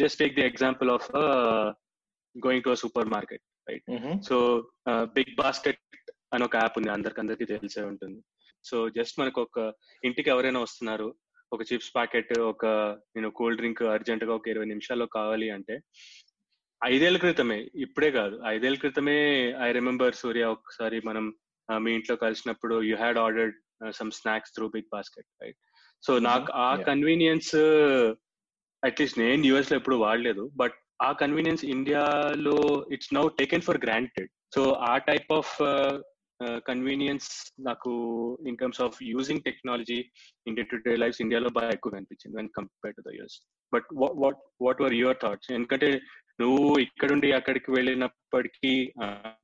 just 0.00 0.18
take 0.18 0.34
the 0.34 0.44
example 0.46 0.90
of 0.90 1.08
going 2.34 2.64
to 2.64 2.70
a 2.70 2.78
super 2.82 3.08
market 3.08 3.44
right 3.66 3.86
so 4.22 4.36
big 5.16 5.34
basket 5.36 5.80
అని 6.32 6.44
ఒక 6.44 6.56
app 6.56 6.76
ఉంది 6.78 6.90
అందరికి 6.90 7.20
అందరికి 7.20 7.46
తెలిసే 7.52 7.82
ఉంటుంది. 7.82 8.18
సో 8.64 8.76
జస్ట్ 8.88 9.16
మనకు 9.20 9.40
ఒక 9.42 9.58
ఇంటికి 10.02 10.28
ఎవరైనా 10.30 10.60
వస్తున్నారు 10.60 11.08
ఒక 11.52 11.62
చిప్స్ 11.62 11.92
ప్యాకెట్ 11.94 12.32
ఒక 12.44 12.66
నేను 13.16 13.28
కూల్ 13.30 13.56
డ్రింక్ 13.56 13.82
అర్జెంట్గా 13.92 14.32
ఒక 14.34 14.48
ఇరవై 14.48 14.66
నిమిషాల్లో 14.66 15.06
కావాలి 15.16 15.48
అంటే 15.50 15.74
ఐదేళ్ళ 16.82 17.18
క్రితమే 17.18 17.58
ఇప్పుడే 17.84 18.10
కాదు 18.10 18.36
ఐదేళ్ళ 18.46 18.78
క్రితమే 18.78 19.18
ఐ 19.66 19.70
రిమెంబర్ 19.72 20.14
సూర్య 20.14 20.46
ఒకసారి 20.54 20.98
మనం 21.04 21.24
మీ 21.68 21.92
ఇంట్లో 21.94 22.16
కలిసినప్పుడు 22.16 22.74
you 22.88 22.96
had 22.96 23.18
ordered 23.18 23.56
some 23.92 24.10
snacks 24.18 24.54
through 24.56 24.66
big 24.74 24.90
basket 24.92 25.28
right 25.42 25.60
so 26.02 26.14
నాకు 26.28 26.50
ఆ 26.64 26.70
కన్వీనియన్స్ 26.90 27.54
అట్లీస్ట్ 28.88 29.20
నేను 29.24 29.46
యుఎస్లో 29.50 29.76
ఎప్పుడు 29.80 29.96
వాడలేదు 30.04 30.44
బట్ 30.60 30.76
ఆ 31.06 31.10
కన్వీనియన్స్ 31.22 31.64
ఇండియాలో 31.74 32.58
it's 32.94 33.12
now 33.18 33.24
taken 33.40 33.66
for 33.66 33.80
granted. 33.86 34.30
So 34.54 34.62
ఆ 34.92 34.94
టైప్ 35.10 35.30
ఆఫ్ 35.38 35.52
కన్వీనియన్స్ 36.68 37.28
నాకు 37.68 37.90
in 38.48 38.56
terms 38.60 38.80
of 38.86 38.96
using 39.12 39.44
technology 39.48 39.98
in 40.48 40.56
day 40.58 40.62
to 40.72 40.78
day 40.86 40.92
life 41.02 41.18
ఇండియాలో 41.24 41.50
బాగా 41.58 41.70
ఎక్కువ 41.76 41.92
కనిపించింది 41.96 42.36
when 42.38 42.50
compare 42.58 42.96
to 42.98 43.04
the 43.08 43.14
US. 43.18 43.36
But 43.72 43.86
what 44.22 44.40
what 44.66 44.82
were 44.84 44.96
your 45.02 45.20
thoughts? 45.24 45.50
ఎందుకంటే 45.58 45.88
నువ్వు 46.42 46.64
ఇక్కడుండి 46.86 47.28
అక్కడికి 47.38 47.70
వెళ్ళినప్పటికీ 47.76 48.72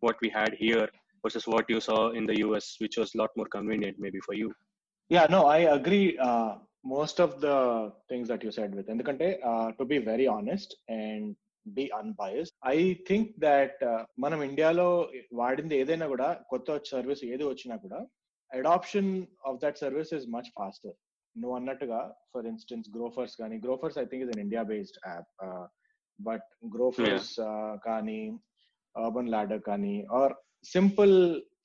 what 0.07 0.21
we 0.25 0.31
had 0.39 0.57
here 0.65 0.91
versus 1.25 1.49
what 1.55 1.71
you 1.73 1.79
saw 1.89 1.97
in 2.21 2.29
the 2.31 2.35
US 2.43 2.71
which 2.83 2.99
was 3.01 3.15
lot 3.21 3.37
more 3.41 3.51
convenient 3.57 4.01
maybe 4.07 4.21
for 4.27 4.39
you 4.43 4.49
yeah 5.11 5.25
no 5.37 5.41
I 5.59 5.61
agree 5.77 6.03
Uh, 6.82 6.82
most 6.86 7.20
of 7.20 7.42
the 7.42 7.58
things 8.10 8.28
that 8.28 8.44
you 8.46 8.52
said 8.58 8.72
with 8.78 8.88
ఎందుకంటే 8.94 9.28
uh, 9.50 9.68
to 9.78 9.86
be 9.86 9.98
very 10.10 10.28
honest 10.36 10.70
and 11.00 11.24
be 11.78 11.86
unbiased 12.00 12.54
I 12.74 12.78
think 13.10 13.32
that 13.46 13.82
మనం 14.20 14.40
ఇండియాలో 14.50 14.88
వాడింది 15.42 15.76
ఏదైనా 15.82 16.08
కూడా 16.08 16.30
కొత్త 16.52 16.78
service 16.94 17.24
ఏది 17.32 17.44
వచ్చినా 17.44 17.76
కూడా 17.86 18.00
adoption 18.52 19.12
of 19.50 19.60
that 19.64 19.80
service 19.86 20.14
is 20.18 20.28
much 20.36 20.50
faster 20.60 20.96
నువ్వు 21.36 21.56
అన్నట్టుగా 21.58 22.00
ఫర్ 22.34 22.46
ఇన్స్టెన్స్ 22.52 22.88
గ్రోఫర్స్ 22.96 23.36
కానీ 23.42 23.58
Grofers 23.66 23.98
I 24.04 24.06
think 24.12 24.24
is 24.26 24.32
an 24.36 24.44
India 24.46 24.64
based 24.72 25.00
app 25.08 25.32
but 26.20 26.48
Grofers 26.76 27.34
కానీ 27.90 28.22
అర్బన్ 28.96 29.32
ల్యాడర్ 29.36 29.62
కానీ 29.72 29.96
are 30.20 30.34
simple 30.68 31.16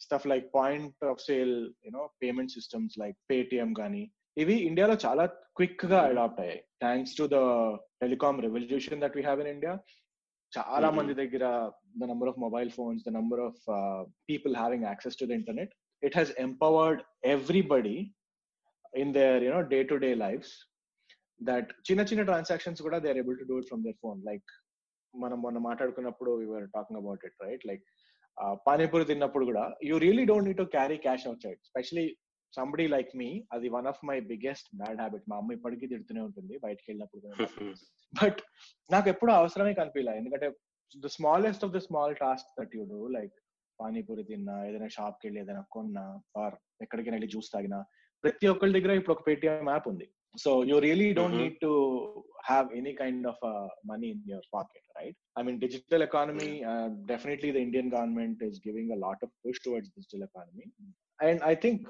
stuff 0.01 0.27
like 0.33 0.49
point 0.61 1.05
of 1.13 1.23
sale 1.29 1.55
you know 1.87 2.05
payment 2.25 2.55
systems 2.57 2.97
like 3.03 3.17
Paytm 3.31 3.71
కానీ 3.81 4.03
ఇవి 4.37 4.57
ఇండియాలో 4.69 4.95
చాలా 5.05 5.25
quick 5.57 5.85
గా 5.87 5.99
అడాప్ట్ 6.09 6.41
అయ్యాయి 6.43 6.61
thanks 6.81 7.15
to 7.19 7.25
the 7.33 7.39
telecom 8.03 8.39
revolution 8.47 9.03
that 9.03 9.17
we 9.17 9.23
have 9.23 9.41
in 9.41 9.53
India 9.55 9.75
చాలా 10.53 10.89
మంది 10.91 11.13
దగ్గర 11.15 11.45
the 12.01 12.07
number 12.11 12.31
of 12.33 12.39
mobile 12.39 12.71
phones 12.71 13.05
the 13.07 13.13
number 13.19 13.41
of 13.41 13.61
people 14.29 14.55
having 14.57 14.85
access 14.85 15.19
to 15.21 15.27
the 15.27 15.35
internet 15.41 15.73
it 16.03 16.17
has 16.17 16.33
empowered 16.39 17.01
everybody 17.35 17.97
in 18.95 19.13
their 19.13 19.45
you know 19.45 19.63
day 19.73 19.79
to 19.85 19.97
day 19.97 20.11
lives 20.25 20.55
that 21.41 21.71
చిన్న 21.89 22.03
చిన్న 22.11 22.23
transactions 22.23 22.83
కూడా 22.83 22.99
they 22.99 23.11
are 23.11 23.21
able 23.23 23.39
to 23.39 23.47
do 23.51 23.57
it 23.59 23.69
from 23.69 23.85
there 23.85 23.99
phone 24.03 24.21
like 24.25 24.51
మనం 25.15 25.39
మొన్న 25.43 25.59
మాట్లాడుకున్నప్పుడు 25.69 26.33
you're 26.43 26.67
talking 26.75 27.01
about 27.01 27.25
it 27.25 27.39
right 27.43 27.65
like 27.67 27.87
panipuri 28.67 29.05
తిన్నప్పుడు 29.05 29.45
కూడా 29.45 29.65
you 29.89 29.97
really 29.99 30.25
don't 30.25 30.49
need 30.49 30.61
to 30.63 30.69
carry 30.77 30.99
cash 30.99 31.25
out 31.27 31.43
side 31.43 31.61
especially 31.65 32.07
somebody 32.54 32.86
like 32.88 33.12
me 33.16 33.30
అది 33.52 33.68
one 33.70 33.88
of 33.88 34.02
my 34.06 34.18
biggest 34.30 34.70
bad 34.76 35.00
habit 35.00 35.26
మా 35.32 35.38
అమ్మ 35.38 35.52
ఇప్పటికీ 35.52 35.86
తిడుతూనే 35.88 36.22
ఉంటుంది 36.22 36.56
బయటకు 36.66 36.88
వెళ్ళినప్పుడు 36.88 37.28
బట్ 38.14 38.40
నాకు 38.94 39.08
ఎప్పుడు 39.10 39.32
అవసరమే 39.32 39.74
కనిపించలే 39.74 40.16
ఎందుకంటే 40.20 40.48
the 40.96 41.10
smallest 41.16 41.64
of 41.66 41.74
the 41.74 41.80
small 41.88 42.16
task 42.22 42.52
that 42.60 42.76
you 42.76 42.84
do 42.86 43.00
like 43.18 43.36
panipuri 43.80 44.24
తిన్నా 44.24 44.56
ఏదైనా 44.68 44.90
షాప్కి 44.96 45.26
వెళ్ళి 45.28 45.40
ఏదైనా 45.42 45.64
కొన్నా 45.76 46.06
ఆర్ 46.44 46.56
ఎక్కడికి 46.82 47.10
వెళ్ళి 47.10 47.28
జ్యూస్ 47.28 47.52
తాగినా 47.54 47.80
ప్రతి 48.24 48.46
ఒక్కరి 48.48 48.76
దగ్గర 48.78 48.92
ఇప్పుడు 48.92 49.16
ఒక 49.16 49.24
పేటిఎం 49.28 49.70
యాప్ 49.70 49.88
ఉంది. 49.88 50.06
So 50.36 50.52
you 50.70 50.76
really 50.80 51.10
don't 51.14 51.38
need 51.42 51.60
to 51.62 51.72
have 52.48 52.68
any 52.76 52.94
kind 52.94 53.28
of 53.28 53.44
money 53.86 54.08
in 54.08 54.24
your 54.32 54.48
pocket 54.54 54.88
right 54.98 55.18
I 55.40 55.44
mean 55.44 55.60
digital 55.66 56.04
economy 56.04 56.50
definitely 57.12 57.52
the 57.52 57.62
Indian 57.68 57.92
government 57.94 58.42
is 58.44 58.60
giving 58.68 58.92
a 58.92 59.00
lot 59.06 59.24
of 59.28 59.34
push 59.46 59.62
towards 59.66 59.94
digital 59.98 60.26
economy 60.30 60.68
and 61.20 61.42
I 61.44 61.56
think 61.64 61.86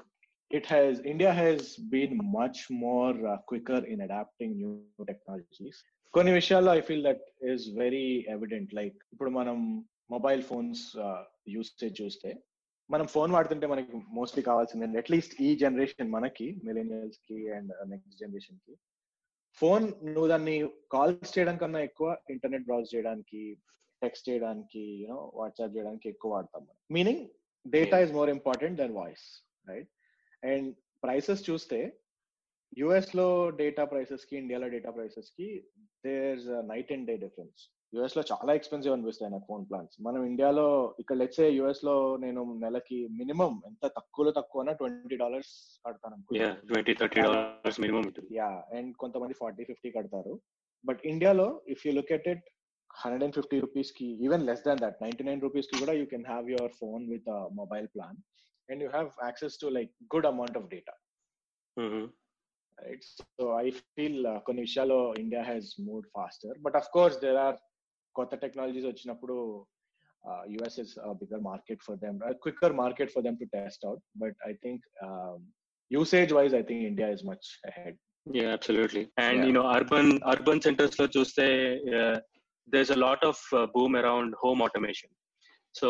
it 0.50 0.66
has 0.66 1.00
india 1.00 1.32
has 1.32 1.76
been 1.76 2.12
much 2.32 2.70
more 2.70 3.14
uh, 3.26 3.36
quicker 3.38 3.84
in 3.84 4.00
adapting 4.00 4.52
new 4.56 4.74
technologies. 5.06 5.76
కొన్ని 6.14 6.32
విషయాల్లో 6.32 6.70
I 6.74 6.80
feel 6.80 7.02
that 7.02 7.24
is 7.50 7.64
very 7.74 8.06
evident 8.28 8.70
like 8.74 8.96
ఇప్పుడు 9.12 9.30
మనం 9.30 9.56
mobile 10.10 10.42
phones 10.42 10.82
usage 11.48 12.02
చూస్తే 12.02 12.30
మనం 12.90 13.06
phone 13.06 13.32
వాడుతుంటే 13.32 13.66
మనకి 13.66 13.92
mostly 14.18 14.42
కావాల్సింది 14.42 14.98
at least 14.98 15.34
ఈ 15.40 15.56
జనరేషన్ 15.56 16.10
మనకి 16.10 16.46
మిలీనియల్స్కి 16.64 17.38
అండ్ 17.56 17.72
నెక్స్ట్ 17.88 18.16
జనరేషన్కి 18.22 18.74
ఫోన్ 19.58 19.86
నువ్వు 20.04 20.28
దాన్ని 20.28 20.56
కాల్స్ 20.92 21.38
చేయడం 21.38 21.56
కన్నా 21.56 21.80
ఎక్కువ 21.80 22.08
ఇంటర్నెట్ 22.30 22.64
బ్రౌజ్ 22.64 22.88
చేయడానికి 22.94 23.42
టెక్స్ట్ 24.02 24.28
చేయడానికి 24.28 24.82
యూనో 25.02 25.32
వాట్సాప్ 25.34 25.76
చేయడానికి 25.76 26.08
ఎక్కువ 26.08 26.32
వాడతాం 26.34 26.64
meaning 26.92 27.22
data 27.66 27.98
is 28.06 28.12
more 28.12 28.30
important 28.30 28.78
than 28.78 28.92
voice 28.92 29.26
right 29.68 29.90
and 30.42 30.68
prices 31.02 31.50
చూస్తే 31.50 31.80
యుఎస్లో 32.78 33.48
డేటా 33.50 33.84
ప్రైసెస్కి 33.84 34.36
ఇండియాలో 34.36 34.68
data 34.68 34.90
ప్రైసెస్కి 34.90 35.48
there 36.04 36.40
night 36.62 36.92
and 36.92 37.06
day 37.06 37.16
difference 37.16 37.60
యుఎస్లో 37.92 38.22
చాలా 38.22 38.54
ఎక్స్పెన్సివ్ 38.54 38.94
అనిపిస్తాయి 38.94 39.30
నాకు 39.30 39.46
ఫోన్ 39.46 39.66
ప్లాన్స్ 39.66 39.94
మనం 40.00 40.24
ఇండియాలో 40.24 40.94
ఇక్కడ 41.00 41.16
లెట్సే 41.16 41.48
యుఎస్లో 41.50 42.16
నేను 42.16 42.44
నెలకి 42.54 43.08
మినిమం 43.08 43.62
ఎంత 43.66 43.86
తక్కువలో 43.86 44.30
తక్కువ 44.30 44.72
ట్వంటీ 44.72 45.16
డాలర్స్ 45.16 45.80
కడతాను 45.86 46.16
యా 48.32 48.50
అండ్ 48.78 48.96
కొంతమంది 48.96 49.34
ఫార్టీ 49.34 49.64
ఫిఫ్టీ 49.64 49.90
కడతారు. 49.90 50.34
బట్ 50.84 51.00
ఇండియాలో 51.04 51.60
if 51.68 51.86
you 51.86 51.92
look 51.92 52.12
at 52.12 52.28
it 52.28 52.44
hundred 52.90 53.24
and 53.24 53.34
fifty 53.34 53.60
రూపీస్కి 53.60 54.06
even 54.20 54.46
less 54.46 54.62
than 54.62 54.78
that 54.78 55.02
ninety 55.02 55.24
nine 55.24 55.40
రూపీస్కి 55.40 55.78
కూడా 55.78 55.92
you 55.92 56.06
can 56.06 56.24
have 56.24 56.50
your 56.50 56.72
phone 56.72 57.10
with 57.10 57.28
mobile 57.52 57.88
plan 57.88 58.18
and 58.69 58.81
you 58.81 58.89
have 58.97 59.09
access 59.29 59.57
to 59.57 59.69
like 59.77 59.91
good 60.13 60.25
amount 60.25 60.55
of 60.59 60.69
data 60.69 60.95
mm-hmm. 61.77 62.05
right 62.77 63.03
so 63.37 63.43
i 63.63 63.67
feel 63.95 64.15
uh, 64.31 64.39
కొన్ని 64.47 64.61
విషయాల్లో 64.67 64.99
India 65.23 65.43
has 65.49 65.69
move 65.87 66.03
faster 66.17 66.57
but 66.65 66.77
of 66.81 66.89
course 66.97 67.17
there 67.25 67.39
are 67.45 67.57
కొత్త 68.15 68.35
technologies 68.45 68.87
వచ్చినప్పుడు 68.91 69.35
US 70.53 70.79
is 70.83 70.93
bigger 71.21 71.43
market 71.51 71.83
for 71.87 71.99
them 72.05 72.17
quicker 72.45 72.75
market 72.83 73.11
for 73.15 73.25
them 73.27 73.37
to 73.43 73.47
test 73.57 73.85
out 73.89 74.03
but 74.23 74.37
I 74.49 74.53
think 74.65 74.85
usage 75.91 76.33
wise 76.39 76.55
I 76.61 76.63
think 76.71 76.85
India 76.91 77.09
is 77.17 77.25
much 77.31 77.47
ahead 77.71 77.99
Yeah, 78.25 78.49
absolutely. 78.57 79.09
And 79.17 79.37
yeah. 79.37 79.45
you 79.45 79.53
know, 79.55 79.63
urban 79.77 80.21
urban 80.33 80.61
centers 80.61 80.97
lo 80.99 81.07
chuste, 81.07 81.39
uh, 81.99 82.19
there's 82.67 82.89
a 82.89 82.99
lot 83.05 83.21
of 83.23 83.37
uh, 83.51 83.65
boom 83.73 83.95
around 83.95 84.33
home 84.43 84.61
automation. 84.61 85.09
So 85.80 85.88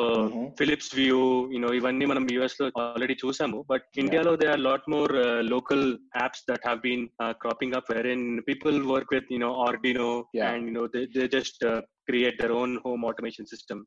Philips 0.61 0.91
Hue 0.99 1.19
you know 1.55 1.71
ఇవన్నీ 1.79 2.07
మనం 2.13 2.25
యుఎస్లో 2.37 2.67
already 2.85 3.17
చూసాము. 3.25 3.59
But 3.71 3.87
ఇండియాలో 4.05 4.33
they 4.43 4.49
are 4.55 4.65
lot 4.69 4.89
more 4.95 5.15
local 5.55 5.87
apps 6.23 6.45
that 6.51 6.67
have 6.67 6.81
been 6.87 7.05
cropping 7.45 7.77
up 7.81 7.91
wherein 8.15 8.27
people 8.49 8.79
work 8.95 9.15
with 9.17 9.33
you know 9.37 9.53
Arduino 9.67 10.11
and 10.51 10.67
you know 10.71 10.87
they 11.19 11.27
just 11.37 11.65
create 12.11 12.39
their 12.43 12.57
own 12.63 12.75
home 12.87 13.03
automation 13.11 13.51
system 13.53 13.83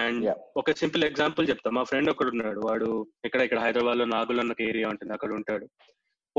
and 0.00 0.24
ఒక 0.60 0.72
simple 0.82 1.04
example 1.10 1.48
చెప్తా. 1.50 1.68
మా 1.76 1.82
friend 1.90 2.10
ఒకడు 2.12 2.30
ఉన్నాడు. 2.34 2.60
వాడు 2.68 2.88
ఇక్కడ 3.26 3.40
ఇక్కడ 3.46 3.60
హైదరాబాద్లో 3.66 4.06
నాగుల్ 4.16 4.40
అన్న 4.42 4.54
ఏరియా 4.70 4.88
ఉంటుంది. 4.92 5.12
అక్కడ 5.16 5.32
ఉంటాడు. 5.38 5.66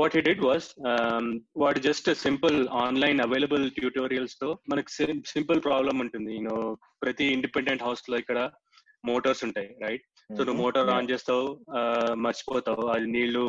వాట్ 0.00 0.14
హీ 0.16 0.20
డిడ్ 0.26 0.44
వాస్ 0.48 0.66
వాడు 1.62 1.78
జస్ట్ 1.86 2.08
సింపుల్ 2.24 2.56
ఆన్లైన్ 2.84 3.18
అవైలబుల్ 3.24 3.64
ట్యూటోరియల్స్తో 3.78 4.48
మనకి 4.72 4.90
సింపుల్ 5.34 5.60
ప్రాబ్లం 5.66 5.96
ఉంటుంది. 6.04 6.30
యూనో 6.38 6.56
ప్రతి 7.02 7.26
ఇండిపెండెంట్ 7.36 7.84
హౌస్లో 7.86 8.18
ఇక్కడ 8.22 8.38
మోటార్స్ 9.09 9.43
ఉంటాయి 9.47 9.69
రైట్ 9.85 10.05
సో 10.37 10.41
నువ్వు 10.47 10.59
మోటార్ 10.63 10.89
ఆన్ 10.97 11.09
చేస్తావు 11.11 11.45
మర్చిపోతావు 12.25 12.85
అది 12.93 13.07
నీళ్లు 13.15 13.43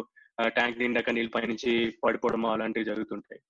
ట్యాంక్ 0.59 0.81
నిండాక 0.83 1.11
నీళ్ళు 1.17 1.33
పైనుంచి 1.37 1.73
పడిపోవడం 2.05 2.45
అలాంటివి 2.55 2.89
జరుగుతుంటాయి 2.91 3.41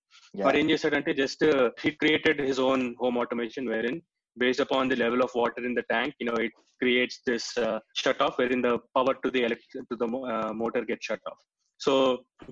మరి 0.46 0.58
ఏం 0.62 0.68
చేశాడంటే 0.72 1.12
just 1.22 1.44
he 1.82 1.90
created 2.02 2.40
his 2.48 2.62
own 2.70 2.84
home 3.02 3.18
automation 3.24 3.68
wear 3.74 3.88
in 3.92 4.00
based 4.36 4.60
upon 4.64 4.88
the 4.90 4.96
level 5.02 5.20
of 5.24 5.30
water 5.40 5.62
in 5.68 5.72
the 5.78 5.84
tank 5.92 6.10
you 6.20 6.26
know 6.26 6.36
it 6.46 6.52
creates 6.82 7.14
this 7.28 7.44
uh, 7.58 7.76
shut 8.00 8.18
off 8.24 8.34
wherein 8.40 8.60
the 8.66 8.74
power 8.96 9.14
to 9.24 9.28
the 9.36 9.40
elect- 9.46 9.78
to 9.90 9.94
the 10.02 10.08
uh, 10.34 10.50
motor 10.60 10.82
gets 10.90 11.06
shut 11.08 11.22
off 11.30 11.38
so 11.80 11.92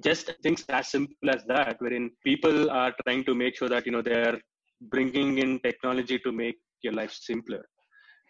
just 0.06 0.26
things 0.44 0.62
as 0.78 0.86
simple 0.94 1.30
as 1.34 1.42
that 1.52 1.76
wherein 1.84 2.06
people 2.28 2.56
are 2.80 2.90
trying 3.02 3.22
to 3.28 3.34
make 3.42 3.54
sure 3.60 3.70
that 3.74 3.86
you 3.88 3.94
know 3.94 4.02
they 4.08 4.18
are 4.28 4.36
bringing 4.94 5.30
in 5.44 5.52
technology 5.68 6.18
to 6.26 6.32
make 6.42 6.58
your 6.82 6.94
life 7.00 7.14
simpler 7.28 7.62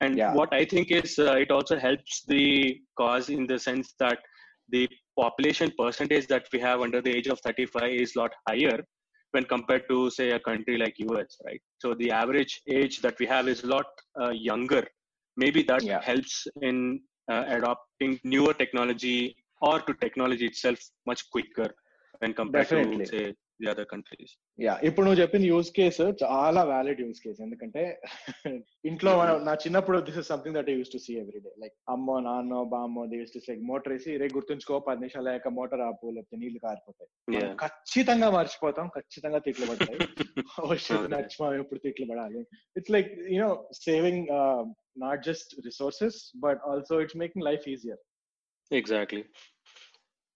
and 0.06 0.16
Yeah. 0.18 0.34
what 0.38 0.54
i 0.54 0.64
think 0.72 0.92
is 0.92 1.18
uh, 1.20 1.34
it 1.44 1.52
also 1.58 1.78
helps 1.88 2.24
the 2.34 2.46
cause 3.02 3.30
in 3.30 3.46
the 3.52 3.60
sense 3.68 3.94
that 4.04 4.20
the 4.76 4.88
population 5.20 5.72
percentage 5.78 6.28
that 6.34 6.46
we 6.54 6.60
have 6.68 6.82
under 6.82 7.02
the 7.02 7.14
age 7.18 7.28
of 7.28 7.40
35 7.42 7.92
is 8.04 8.16
a 8.16 8.20
lot 8.20 8.32
higher 8.48 8.80
when 9.34 9.46
compared 9.54 9.84
to 9.90 9.98
say 10.18 10.32
a 10.32 10.40
country 10.50 10.78
like 10.84 10.96
us 11.20 11.38
right 11.48 11.62
so 11.84 11.94
the 12.02 12.10
average 12.24 12.54
age 12.80 13.02
that 13.06 13.18
we 13.20 13.26
have 13.34 13.48
is 13.54 13.64
a 13.64 13.68
lot 13.76 13.88
uh, 14.22 14.34
younger 14.50 14.84
maybe 15.44 15.64
that 15.72 15.84
Yeah. 15.84 16.02
helps 16.10 16.36
in 16.62 17.00
uh, 17.32 17.44
adopting 17.58 18.20
newer 18.24 18.54
technology 18.54 19.36
or 19.62 19.80
to 19.88 19.94
technology 20.06 20.46
itself 20.52 20.80
much 21.06 21.22
quicker 21.34 21.70
when 22.20 22.34
compared 22.34 22.64
Definitely. 22.64 23.06
to 23.06 23.12
say 23.14 23.34
the 23.62 23.70
other 23.72 23.86
countries. 23.94 24.32
Yeah 24.60 24.74
ఇప్పుడు 24.88 25.04
నువ్వు 25.06 25.20
చెప్పిన 25.22 25.44
use 25.52 25.70
case 25.78 26.00
చాలా 26.22 26.62
valid 26.72 27.00
use 27.04 27.20
case 27.24 27.40
ఎందుకంటే 27.46 27.84
ఇంట్లో 28.90 29.12
మనం 29.22 29.36
నా 29.48 29.54
చిన్నప్పుడు 29.64 29.98
this 30.08 30.20
is 30.22 30.30
something 30.34 30.56
that 30.58 30.70
use 30.76 30.92
to 30.96 31.00
see 31.06 31.14
every 31.22 31.40
day 31.46 31.52
like 31.64 31.76
అమ్మో 31.94 32.16
నాన్నో 32.28 32.60
బామ్మో 32.74 33.04
దిస్ 33.14 33.34
టు 33.36 33.42
లైక్ 33.50 33.64
మోటార్ 33.72 33.94
వేసి 33.96 34.18
రే 34.22 34.28
గుర్తుంచుకో 34.38 34.80
పది 34.88 35.02
నిమిషాలు 35.04 35.28
లేక 35.30 35.54
మోటార్ 35.60 35.84
ఆపు 35.88 36.14
లేకపోతే 36.18 36.40
నీళ్ళు 36.44 36.62
కారిపోతాయి. 36.66 37.10
మనం 37.36 37.56
ఖచ్చితంగా 37.64 38.30
మర్చిపోతాం 38.38 38.90
ఖచ్చితంగా 38.98 39.42
తిట్లు 39.48 39.68
పడతాయి. 39.72 40.00
షిట్ 40.86 40.98
అవును. 40.98 41.14
మర్చిపోయాం 41.16 41.58
ఎప్పుడు 41.64 41.82
తిట్లు 41.88 42.08
పడాలి? 42.12 42.44
It's 42.80 42.94
like 42.98 43.12
you know 43.36 43.52
saving 43.88 44.28
not 45.06 45.24
just 45.30 45.52
resources 45.70 46.20
but 46.46 46.62
also 46.72 47.02
it's 47.06 47.20
making 47.24 47.48
life 47.52 47.68
easier 47.76 48.02
exactly. 48.72 49.22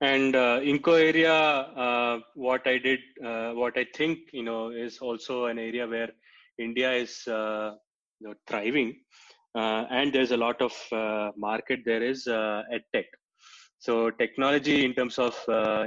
And 0.01 0.35
uh, 0.35 0.59
inco 0.59 0.93
area 0.99 1.35
uh, 1.85 2.19
what 2.35 2.65
i 2.67 2.77
did 2.77 2.99
uh, 3.23 3.51
what 3.51 3.77
i 3.77 3.85
think 3.95 4.19
you 4.33 4.43
know 4.43 4.69
is 4.69 4.99
also 4.99 5.45
an 5.45 5.57
area 5.57 5.87
where 5.87 6.09
india 6.59 6.91
is 6.91 7.27
uh, 7.27 7.71
you 8.19 8.27
know, 8.27 8.35
thriving 8.47 8.93
uh, 9.55 9.85
and 9.89 10.11
there's 10.11 10.31
a 10.31 10.37
lot 10.37 10.61
of 10.61 10.73
uh, 10.91 11.31
market 11.37 11.79
there 11.85 12.03
is 12.03 12.27
uh, 12.27 12.61
tech. 12.93 13.05
So 13.79 14.11
technology 14.11 14.83
in 14.83 14.93
terms 14.93 15.17
of 15.17 15.33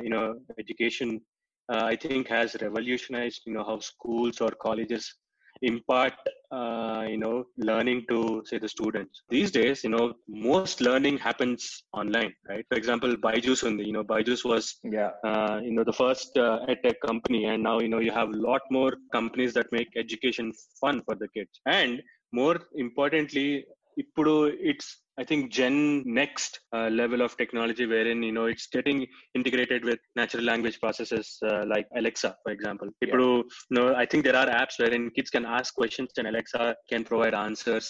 you 0.03 0.09
know 0.09 0.37
education, 0.59 1.21
I 1.69 1.97
think 1.97 2.29
has 2.29 2.57
revolutionized 2.63 3.43
you 3.45 3.53
know 3.53 3.65
how 3.65 3.81
schools 3.81 4.41
or 4.41 4.51
colleges 4.63 5.15
impart 5.63 6.15
uh, 6.51 7.05
you 7.09 7.19
know 7.19 7.45
learning 7.57 8.05
to 8.09 8.43
say 8.47 8.59
the 8.59 8.69
students. 8.69 9.23
These 9.29 9.51
days 9.51 9.85
you 9.85 9.91
know 9.91 10.15
most 10.29 10.81
learning 10.81 11.19
happens 11.19 11.85
online 11.93 12.33
right? 12.49 12.65
For 12.69 12.77
example 12.79 13.17
byju's 13.17 13.61
the 13.61 13.87
you 13.87 13.93
know 13.93 14.05
byju's 14.05 14.45
was 14.45 14.77
yeah. 14.83 15.11
uh, 15.25 15.61
you 15.63 15.73
know 15.73 15.85
the 15.85 15.93
first 15.93 16.37
uh, 16.37 16.59
tech 16.83 17.01
company 17.01 17.45
and 17.47 17.63
now 17.63 17.81
you 17.81 17.89
know 17.89 17.99
you 17.99 18.13
have 18.13 18.31
a 18.31 18.37
lot 18.37 18.63
more 18.71 18.93
companies 19.13 19.53
that 19.55 19.71
make 19.73 19.89
education 19.97 20.53
fun 20.81 21.03
for 21.03 21.15
the 21.15 21.29
kids. 21.29 21.61
And 21.67 22.03
more 22.33 22.59
importantly 22.75 23.65
ఇప్పుడు 24.04 24.34
it's 24.72 24.88
I 25.22 25.24
think 25.30 25.42
Gen 25.58 25.76
next 26.22 26.54
uh, 26.76 26.90
level 27.02 27.22
of 27.26 27.32
technology 27.42 27.86
wherein 27.92 28.20
you 28.28 28.34
know 28.38 28.46
it's 28.54 28.66
getting 28.76 29.00
integrated 29.40 29.82
with 29.90 30.00
natural 30.20 30.46
language 30.52 30.78
processes 30.84 31.28
uh, 31.50 31.64
like 31.74 31.88
Alexa, 32.00 32.32
for 32.44 32.52
example. 32.52 32.88
Yeah. 32.90 33.00
People, 33.02 33.26
you 33.70 33.76
know, 33.78 33.88
I 34.04 34.06
think 34.10 34.24
there 34.28 34.40
are 34.42 34.50
apps 34.62 34.78
wherein 34.82 35.04
kids 35.18 35.30
can 35.36 35.46
ask 35.60 35.70
questions 35.82 36.10
and 36.18 36.28
Alexa 36.32 36.64
can 36.92 37.04
provide 37.12 37.36
answers. 37.48 37.88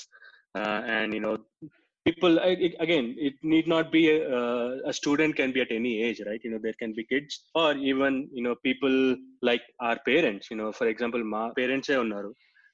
Uh, 0.60 0.82
and 0.98 1.14
you 1.14 1.24
know, 1.26 1.36
people 2.06 2.34
I- 2.40 2.62
it, 2.68 2.74
again, 2.80 3.16
it 3.28 3.36
need 3.54 3.68
not 3.76 3.88
be 3.98 4.04
a, 4.16 4.20
uh, 4.40 4.70
a 4.92 4.94
student 4.94 5.36
can 5.40 5.52
be 5.54 5.62
at 5.62 5.72
any 5.72 5.94
age, 6.04 6.22
right? 6.28 6.42
You 6.44 6.52
know, 6.52 6.62
there 6.66 6.80
can 6.82 6.94
be 7.00 7.06
kids 7.14 7.34
or 7.62 7.72
even 7.92 8.14
you 8.34 8.44
know 8.48 8.56
people 8.70 8.98
like 9.42 9.66
our 9.80 9.98
parents. 10.12 10.48
You 10.52 10.58
know, 10.58 10.72
for 10.82 10.88
example, 10.94 11.24
మా 11.36 11.44
parents 11.62 11.90
ఏ 11.96 12.00
ఉన్నారు 12.06 12.32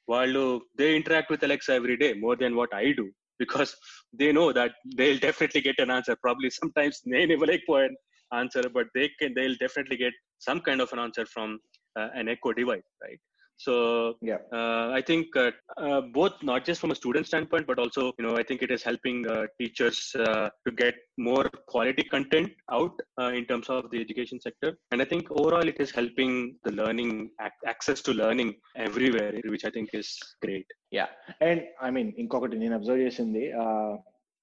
వాళ్ళు 0.08 0.43
they 0.79 0.86
interact 1.00 1.31
with 1.34 1.43
Alexa 1.48 1.74
every 1.79 1.96
day 2.03 2.08
more 2.24 2.38
than 2.43 2.55
what 2.60 2.74
I 2.84 2.88
do 3.00 3.05
because 3.38 3.75
they 4.12 4.33
know 4.33 4.53
that 4.53 4.73
they'll 4.97 5.19
definitely 5.19 5.61
get 5.61 5.79
an 5.79 5.91
answer. 5.91 6.17
Probably 6.17 6.50
sometimes 6.50 7.00
they 7.07 7.26
never 7.26 7.47
like 7.47 7.62
an 7.69 7.97
answer, 8.33 8.62
but 8.73 8.87
they 8.95 9.11
can 9.21 9.35
they'll 9.35 9.57
definitely 9.57 9.97
get 9.97 10.12
some 10.38 10.61
kind 10.61 10.81
of 10.81 10.93
an 10.93 10.99
answer 10.99 11.26
from 11.26 11.59
uh, 11.99 12.09
an 12.14 12.29
echo 12.29 12.53
device, 12.53 12.83
right? 13.03 13.19
So 13.60 13.74
Yeah. 14.22 14.41
uh, 14.58 14.86
I 14.98 15.01
think 15.08 15.36
uh, 15.36 15.51
uh, 15.86 16.01
both 16.17 16.36
not 16.50 16.62
just 16.67 16.79
from 16.81 16.91
a 16.91 17.00
student 17.00 17.25
standpoint, 17.27 17.65
but 17.72 17.77
also 17.84 18.03
you 18.17 18.24
know 18.25 18.36
I 18.41 18.43
think 18.43 18.62
it 18.62 18.72
is 18.75 18.84
helping 18.89 19.17
uh, 19.27 19.46
teachers 19.60 19.98
uh, 20.25 20.46
to 20.65 20.72
get 20.84 20.96
more 21.27 21.43
quality 21.74 22.05
content 22.13 22.50
out 22.77 22.96
uh, 23.22 23.31
in 23.39 23.43
terms 23.50 23.67
of 23.75 23.81
the 23.93 24.00
education 24.05 24.39
sector, 24.39 24.69
and 24.91 25.01
I 25.01 25.08
think 25.12 25.25
overall 25.39 25.67
it 25.74 25.79
is 25.86 25.91
helping 25.91 26.34
the 26.67 26.74
learning 26.81 27.12
ac- 27.48 27.65
access 27.74 28.01
to 28.08 28.13
learning 28.13 28.51
everywhere, 28.88 29.34
which 29.55 29.65
I 29.65 29.74
think 29.77 29.89
is 30.01 30.10
great. 30.46 30.69
Yeah 31.00 31.08
and 31.48 31.63
I 31.88 31.91
mean 31.98 32.12
ఇంకొకటి 32.24 32.58
నేను 32.63 32.75
observe 32.79 33.05
చేసింది 33.08 33.43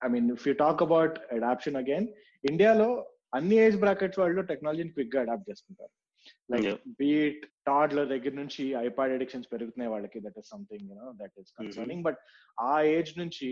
I 0.03 0.11
mean 0.17 0.29
if 0.37 0.45
you 0.49 0.55
talk 0.65 0.83
about 0.89 1.17
adoption 1.37 1.79
again 1.83 2.09
ఇండియాలో 2.45 2.91
అన్ని 3.39 3.57
age 3.67 3.79
brackets 3.85 4.21
వాళ్ళు 4.25 4.43
టెక్నాలజీని 4.51 4.93
quick 4.97 5.15
గా 5.17 5.23
adapt 5.25 5.49
చేసుకుంటారు 5.53 5.93
like. 6.54 6.68
Beat 7.02 7.44
toddler 7.70 8.10
దగ్గర 8.14 8.34
నుంచి 8.42 8.64
ఐపాడ్ 8.88 9.14
అడిక్షన్స్ 9.18 9.50
పెరుగుతున్నాయి 9.54 9.92
వాళ్ళకి 9.94 10.20
that 10.26 10.40
is 10.42 10.50
something 10.56 10.88
you know 10.92 11.10
that 11.22 11.36
is 11.42 11.52
concerning 11.60 12.04
but 12.08 12.20
ఆ 12.70 12.74
ఏజ్ 12.98 13.12
నుంచి 13.20 13.50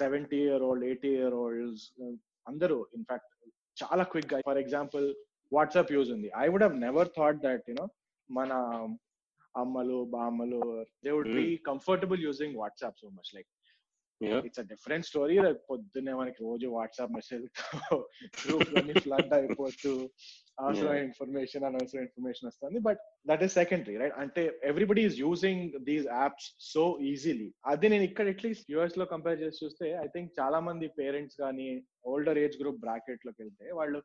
seventy 0.00 0.40
year 0.46 0.64
old 0.68 0.86
eighty 0.90 1.12
year 1.18 1.36
olds 1.44 1.84
అందరూ 2.46 2.78
ఇన్ఫాక్ట్ 2.98 3.32
చాలా 3.76 4.04
క్విక్గా 4.12 4.38
ఫర్ 4.48 4.60
ఎగ్జాంపుల్ 4.64 5.06
వాట్సాప్ 5.52 5.92
యూజ్ 5.92 6.10
ఉంది 6.16 6.30
I 6.42 6.46
would 6.52 6.64
have 6.66 6.76
never 6.86 7.10
thought 7.18 7.40
that 7.46 7.68
you know 7.70 7.86
మన 8.30 8.52
అమ్మలు 9.54 9.98
బామ్మలు 10.14 10.60
they 11.04 11.10
would 11.10 11.32
be 11.38 11.46
comfortable 11.70 12.20
using 12.28 12.56
WhatsApp 12.62 12.98
so 13.02 13.08
much 13.08 13.30
like. 13.36 13.48
It's 14.48 14.60
a 14.62 14.66
different 14.72 15.06
story 15.08 15.36
పొద్దున్నే 15.70 16.14
మనకి 16.20 16.40
రోజు 16.48 16.66
WhatsApp 16.76 17.14
message 17.18 17.44
group 18.42 19.00
flood 19.06 19.32
అయిపోతూ 19.38 19.92
అవసరమైన 20.62 21.02
ఇన్ఫర్మేషన్ 21.08 21.64
అనవసరం 21.68 22.02
ఇన్ఫర్మేషన్ 22.06 22.48
వస్తుంది. 22.50 22.78
But 22.88 23.00
that 23.30 23.42
is 23.46 23.54
secondary 23.60 23.96
right 24.02 24.16
అంటే 24.22 24.42
everybody 24.70 25.02
is 25.08 25.18
using 25.24 25.64
these 25.88 26.06
apps 26.20 26.48
so 26.72 26.84
easily 27.10 27.48
అది 27.72 27.88
నేను 27.94 28.06
ఇక్కడ 28.10 28.28
అట్లీస్ట్ 28.34 28.70
యూఎస్లో 28.74 29.06
కంపేర్ 29.14 29.42
చేసి 29.42 29.62
చూస్తే 29.64 29.88
ఐ 30.04 30.06
థింక్ 30.14 30.32
చాలా 30.40 30.60
మంది 30.68 30.88
పేరెంట్స్ 31.00 31.38
కానీ 31.44 31.68
ఓల్డర్ 32.12 32.40
ఏజ్ 32.44 32.56
గ్రూప్ 32.62 32.80
బ్రాకెట్లోకి 32.86 33.40
వెళ్తే 33.42 33.68
వాళ్ళు 33.80 34.00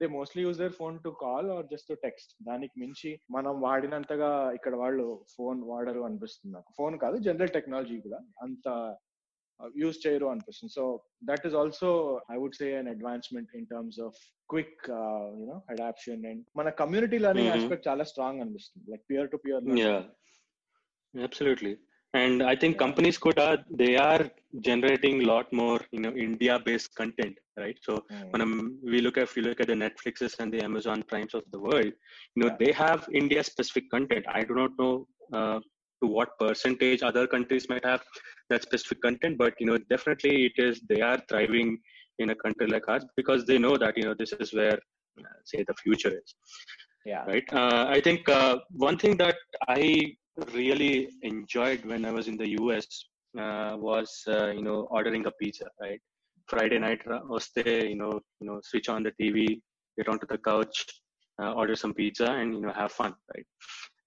they 0.00 0.06
mostly 0.16 0.42
use 0.44 0.58
their 0.62 0.74
phone 0.80 0.96
to 1.04 1.10
call 1.22 1.48
or 1.54 1.66
just 1.70 1.88
to 1.90 1.94
text 2.02 2.32
దానికి 2.48 2.74
మించి 2.82 3.10
మనం 3.36 3.54
వాడినంతగా 3.66 4.30
ఇక్కడ 4.58 4.74
వాళ్ళు 4.82 5.06
ఫోన్ 5.36 5.60
వాడరు 5.70 6.02
అనిపిస్తుంది 6.08 6.52
నాకు. 6.56 6.70
ఫోన్ 6.78 6.96
కాదు 7.04 7.16
జనరల్ 7.26 7.54
టెక్నాలజీ 7.56 7.96
కూడా. 8.06 8.20
అంత 8.46 8.66
యూజ్ 9.81 9.97
చేయరు 10.05 10.27
అనిపిస్తుంది 10.33 10.73
so 10.77 10.83
that 11.29 11.43
is 11.49 11.55
also 11.61 11.89
I 12.33 12.37
would 12.43 12.57
say 12.61 12.67
an 12.79 12.89
advancement 12.95 13.51
in 13.59 13.67
terms 13.73 13.99
of 14.07 14.17
quick 14.53 14.83
you know 15.41 15.57
adoption 15.75 16.23
and 16.31 16.43
మన 16.61 16.69
కమ్యూనిటీ 16.83 17.19
లర్నింగ్ 17.25 17.49
Mhm. 17.51 17.57
ఆస్పెక్ట్ 17.59 17.87
చాలా 17.89 18.05
స్ట్రాంగ్ 18.11 18.41
అనిపిస్తుంది 18.45 18.85
like 18.93 19.05
pear 19.13 19.31
to 19.35 19.39
pear 19.45 19.63
Yeah, 19.85 20.01
absolutely. 21.13 21.73
And 22.13 22.43
I 22.43 22.55
think 22.61 22.73
Yeah. 22.73 22.81
companies 22.85 23.17
could 23.23 23.39
are 23.39 23.57
they 23.81 23.93
are 24.09 24.23
generating 24.67 25.15
a 25.21 25.27
lot 25.31 25.47
more 25.61 25.77
you 25.95 26.01
know 26.03 26.11
India-based 26.25 26.91
content, 26.99 27.35
right? 27.61 27.77
So 27.87 27.93
when 28.33 28.43
we 28.91 28.99
look 29.05 29.17
at 29.17 29.25
if 29.29 29.33
you 29.37 29.43
look 29.47 29.61
at 29.65 29.69
the 29.73 29.77
Netflixes 29.85 30.33
and 30.41 30.49
the 30.55 30.61
Amazon 30.67 30.99
Primes 31.11 31.33
of 31.39 31.45
the 31.53 31.61
world, 31.67 31.93
you 32.33 32.39
know 32.41 32.51
Yeah. 32.51 32.59
they 32.63 32.71
have 32.83 33.07
India-specific 33.21 33.87
content. 33.95 34.25
I 34.39 34.43
do 34.49 34.55
not 34.61 34.73
know 34.81 34.93
uh, 35.39 35.57
to 36.02 36.08
what 36.08 36.38
percentage 36.38 37.02
other 37.02 37.26
countries 37.26 37.68
might 37.68 37.84
have 37.84 38.02
that 38.50 38.62
specific 38.62 39.00
content, 39.02 39.38
but 39.38 39.54
you 39.58 39.66
know 39.66 39.78
definitely 39.90 40.46
it 40.46 40.62
is 40.62 40.80
they 40.88 41.00
are 41.00 41.20
thriving 41.28 41.78
in 42.18 42.30
a 42.30 42.34
country 42.34 42.66
like 42.66 42.88
ours 42.88 43.04
because 43.16 43.44
they 43.44 43.58
know 43.58 43.76
that 43.76 43.96
you 43.96 44.04
know 44.04 44.14
this 44.14 44.32
is 44.32 44.52
where 44.52 44.78
uh, 45.20 45.38
say 45.44 45.64
the 45.66 45.74
future 45.82 46.14
is. 46.22 46.34
Yeah. 47.04 47.24
Right? 47.24 47.48
Uh, 47.52 47.86
i 47.88 48.00
think 48.00 48.28
uh, 48.28 48.58
one 48.86 48.98
thing 49.02 49.16
that 49.16 49.36
i 49.68 49.82
really 50.52 51.08
enjoyed 51.22 51.84
when 51.90 52.04
i 52.04 52.12
was 52.16 52.28
in 52.28 52.36
the 52.36 52.48
us 52.56 52.86
uh, 53.42 53.72
was 53.88 54.10
uh, 54.28 54.50
you 54.58 54.62
know 54.62 54.80
ordering 54.90 55.24
a 55.26 55.32
pizza 55.40 55.66
right? 55.80 56.00
Friday 56.52 56.78
night 56.78 57.00
vaste 57.30 57.66
you 57.92 57.98
know 58.02 58.14
you 58.40 58.46
know 58.48 58.58
switch 58.68 58.88
on 58.94 59.02
the 59.06 59.12
tv 59.20 59.60
get 59.96 60.08
onto 60.12 60.26
the 60.32 60.38
couch 60.50 60.78
uh, 61.40 61.52
order 61.60 61.76
some 61.82 61.94
pizza 61.94 62.28
and 62.40 62.54
you 62.54 62.62
know 62.64 62.74
have 62.82 62.92
fun 63.00 63.14
right 63.34 63.46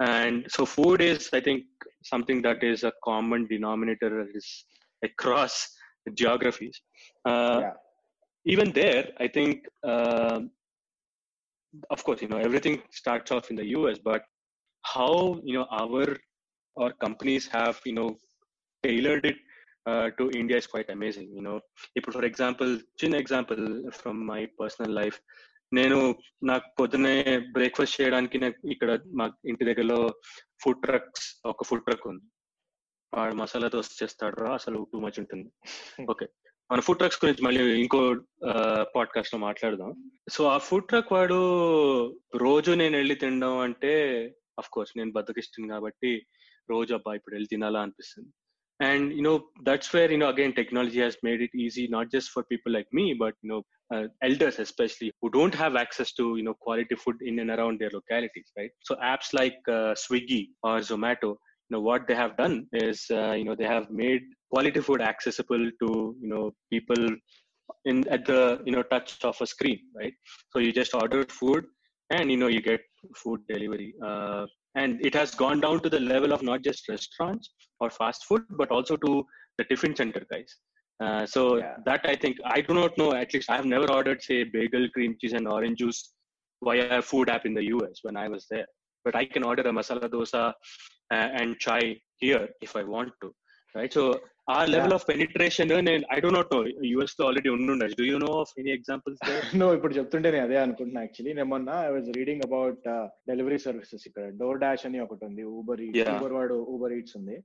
and 0.01 0.45
so 0.55 0.65
food 0.65 1.01
is 1.01 1.29
i 1.33 1.41
think 1.47 1.63
something 2.11 2.41
that 2.41 2.63
is 2.63 2.83
a 2.83 2.93
common 3.03 3.47
denominator 3.47 4.09
that 4.19 4.35
is 4.35 4.65
across 5.03 5.55
geographies 6.21 6.81
uh, 7.25 7.59
yeah. 7.61 7.73
even 8.45 8.71
there 8.71 9.05
i 9.19 9.27
think 9.27 9.65
uh, 9.91 10.39
of 11.89 12.03
course 12.03 12.21
you 12.21 12.27
know 12.27 12.41
everything 12.47 12.81
starts 12.91 13.31
off 13.31 13.49
in 13.51 13.55
the 13.55 13.67
us 13.81 13.99
but 14.11 14.23
how 14.95 15.39
you 15.43 15.55
know 15.57 15.67
our 15.81 16.05
our 16.79 16.91
companies 17.05 17.47
have 17.47 17.79
you 17.85 17.93
know 17.93 18.09
tailored 18.83 19.25
it 19.31 19.37
uh, 19.89 20.09
to 20.17 20.29
india 20.41 20.57
is 20.57 20.67
quite 20.67 20.89
amazing 20.89 21.27
you 21.37 21.43
know 21.47 21.59
if 21.95 22.03
for 22.17 22.25
example 22.31 22.79
chin 22.99 23.13
example 23.23 23.63
from 24.01 24.25
my 24.33 24.41
personal 24.59 24.91
life 25.01 25.19
నేను 25.77 25.97
నాకు 26.49 26.67
పొద్దునే 26.79 27.15
breakfast 27.55 27.97
చేయడానికి 27.99 28.37
నాకు 28.43 28.59
ఇక్కడ 28.73 28.91
మా 29.19 29.25
ఇంటి 29.51 29.67
దగ్గరలో 29.69 29.99
food 30.63 30.81
trucks 30.85 31.27
ఒక 31.51 31.65
ఫుడ్ 31.69 31.85
ట్రక్ 31.87 32.07
ఉంది. 32.11 32.25
వాడు 33.13 33.35
మసాలా 33.41 33.67
దోశ 33.73 33.89
చేస్తాడు 34.01 34.35
రా 34.43 34.49
అసలు 34.59 34.79
టూ 34.91 34.99
మచ్ 35.05 35.19
ఉంటుంది. 35.23 35.49
ఓకే 36.13 36.27
మన 36.69 36.81
ఫుడ్ 36.87 36.99
ట్రక్స్ 36.99 37.21
గురించి 37.23 37.43
మళ్ళీ 37.45 37.61
ఇంకో 37.83 37.99
పాడ్కాస్ట్లో 38.95 39.39
మాట్లాడదాం. 39.47 39.89
సో 40.35 40.41
ఆ 40.55 40.57
ఫుడ్ 40.67 40.87
ట్రక్ 40.89 41.11
వాడు 41.15 41.39
రోజు 42.45 42.71
నేను 42.81 42.95
వెళ్ళి 42.97 43.15
తినడం 43.23 43.55
అంటే 43.67 43.93
అఫ్ 44.61 44.71
కోర్స్ 44.75 44.93
నేను 44.99 45.11
బద్దకిస్తుంది 45.17 45.67
కాబట్టి 45.73 46.11
రోజు 46.69 46.91
అబ్బా 46.97 47.11
ఇప్పుడు 47.17 47.35
వెళ్ళి 47.35 47.51
తినాలా 47.53 47.81
అనిపిస్తుంది. 47.85 48.31
And 48.79 49.07
you 49.17 49.23
know 49.29 49.35
that's 49.69 49.91
where 49.95 50.11
you 50.13 50.19
know 50.23 50.29
again 50.33 50.53
technology 50.59 50.99
has 51.05 51.19
made 51.27 51.41
it 51.47 51.57
easy 51.65 51.83
not 51.95 52.11
just 52.15 52.31
for 52.35 52.47
people 52.51 52.73
like 52.77 52.89
me 52.99 53.05
but 53.23 53.37
you 53.51 53.57
know 53.91 53.99
elders 54.27 54.57
especially 54.65 55.09
who 55.19 55.29
don't 55.37 55.55
have 55.63 55.75
access 55.83 56.09
to 56.19 56.25
you 56.37 56.43
know 56.47 56.55
quality 56.65 56.95
food 57.03 57.17
in 57.29 57.39
and 57.43 57.51
around 57.55 57.79
their 57.79 57.93
localities 57.99 58.49
right? 58.57 58.73
So 58.87 58.95
apps 59.13 59.29
like 59.39 59.59
uh, 59.67 59.93
swiggy 60.03 60.43
or 60.63 60.75
zomato 60.89 61.31
you 61.65 61.71
know 61.73 61.83
what 61.89 62.07
they 62.07 62.17
have 62.23 62.37
done 62.43 62.55
is 62.87 62.99
uh, 63.19 63.33
you 63.39 63.45
know 63.47 63.55
they 63.61 63.69
have 63.75 63.87
made 64.03 64.23
quality 64.53 64.81
food 64.87 65.01
accessible 65.11 65.65
to 65.81 65.89
you 66.23 66.29
know 66.33 66.45
people 66.73 67.03
in 67.85 68.07
at 68.15 68.25
the 68.31 68.41
you 68.65 68.73
know 68.75 68.83
touch 68.93 69.11
of 69.31 69.37
a 69.45 69.47
screen 69.53 69.79
right? 69.99 70.15
So 70.51 70.59
you 70.59 70.71
just 70.81 70.93
order 70.93 71.21
food 71.41 71.65
and 72.09 72.29
you 72.31 72.37
know 72.37 72.51
you 72.55 72.61
get 72.61 72.81
food 73.21 73.41
delivery 73.53 73.93
uh, 74.09 74.45
and 74.75 75.05
it 75.05 75.13
has 75.13 75.31
gone 75.43 75.59
down 75.65 75.79
to 75.81 75.89
the 75.89 75.99
level 75.99 76.33
of 76.33 76.43
not 76.49 76.61
just 76.67 76.87
restaurants 76.89 77.49
or 77.79 77.89
fast 77.89 78.25
food 78.27 78.43
but 78.61 78.69
also 78.71 78.95
to 79.05 79.25
the 79.57 79.65
tiffin 79.69 79.95
center 79.95 80.23
guys 80.33 80.51
uh, 81.05 81.23
so 81.33 81.41
Yeah. 81.57 81.75
that 81.87 82.03
i 82.05 82.15
think 82.23 82.35
i 82.55 82.61
do 82.67 82.73
not 82.79 82.91
know 83.01 83.09
at 83.21 83.29
least 83.33 83.49
i 83.53 83.59
have 83.59 83.69
never 83.75 83.89
ordered 83.97 84.21
say 84.29 84.39
bagel 84.55 84.85
cream 84.95 85.13
cheese 85.21 85.35
and 85.39 85.47
orange 85.55 85.77
juice 85.81 86.01
via 86.61 86.87
a 86.99 87.03
food 87.11 87.29
app 87.35 87.45
in 87.49 87.55
the 87.59 87.65
us 87.77 87.99
when 88.07 88.17
i 88.23 88.29
was 88.35 88.43
there 88.53 88.69
but 89.05 89.15
i 89.21 89.25
can 89.33 89.45
order 89.51 89.65
a 89.71 89.75
masala 89.79 90.09
dosa 90.17 90.43
uh, 91.15 91.27
and 91.39 91.49
chai 91.65 91.81
here 92.23 92.43
if 92.67 92.73
i 92.81 92.85
want 92.95 93.13
to 93.23 93.29
right 93.75 93.93
so 93.99 94.03
ఆ 94.53 94.55
level 94.73 94.93
of 94.95 95.03
penetration 95.09 95.69
నేను 95.87 96.05
I 96.13 96.15
don't 96.23 96.51
know 96.53 96.57
యుఎస్లో 96.91 97.23
already 97.27 97.49
ఉండుండొచ్చు 97.55 97.95
do 97.99 98.05
you 98.09 98.15
know 98.23 98.31
of 98.41 98.51
any 98.61 98.71
examples 98.77 99.19
నువ్వు 99.59 99.73
ఇప్పుడు 99.77 99.93
చెప్తుంటే 99.97 100.27
నేను 100.35 100.45
అదే 100.47 100.57
అనుకుంటున్నా 100.63 101.01
యాక్చువల్లీ 101.05 101.33
నేను 101.37 101.49
మొన్న 101.53 101.69
I 101.87 101.91
was 101.95 102.07
reading 102.17 102.43
about 102.47 102.79
delivery 103.29 103.59
services 103.65 104.05
ఇక్కడ 104.09 104.25
డోర్ 104.41 104.59
డాష్ 104.63 104.85
అని 104.89 104.99
ఒకటి 105.05 105.23
ఉంది 105.29 105.43
ఊబర్ 105.59 105.81
Yeah. 105.99 106.09
ఊబర్ 106.15 106.33
వాడు 106.37 106.57
ఊబర్ 106.75 106.95
ఈట్స్ 106.97 107.15
ఉంది 107.19 107.37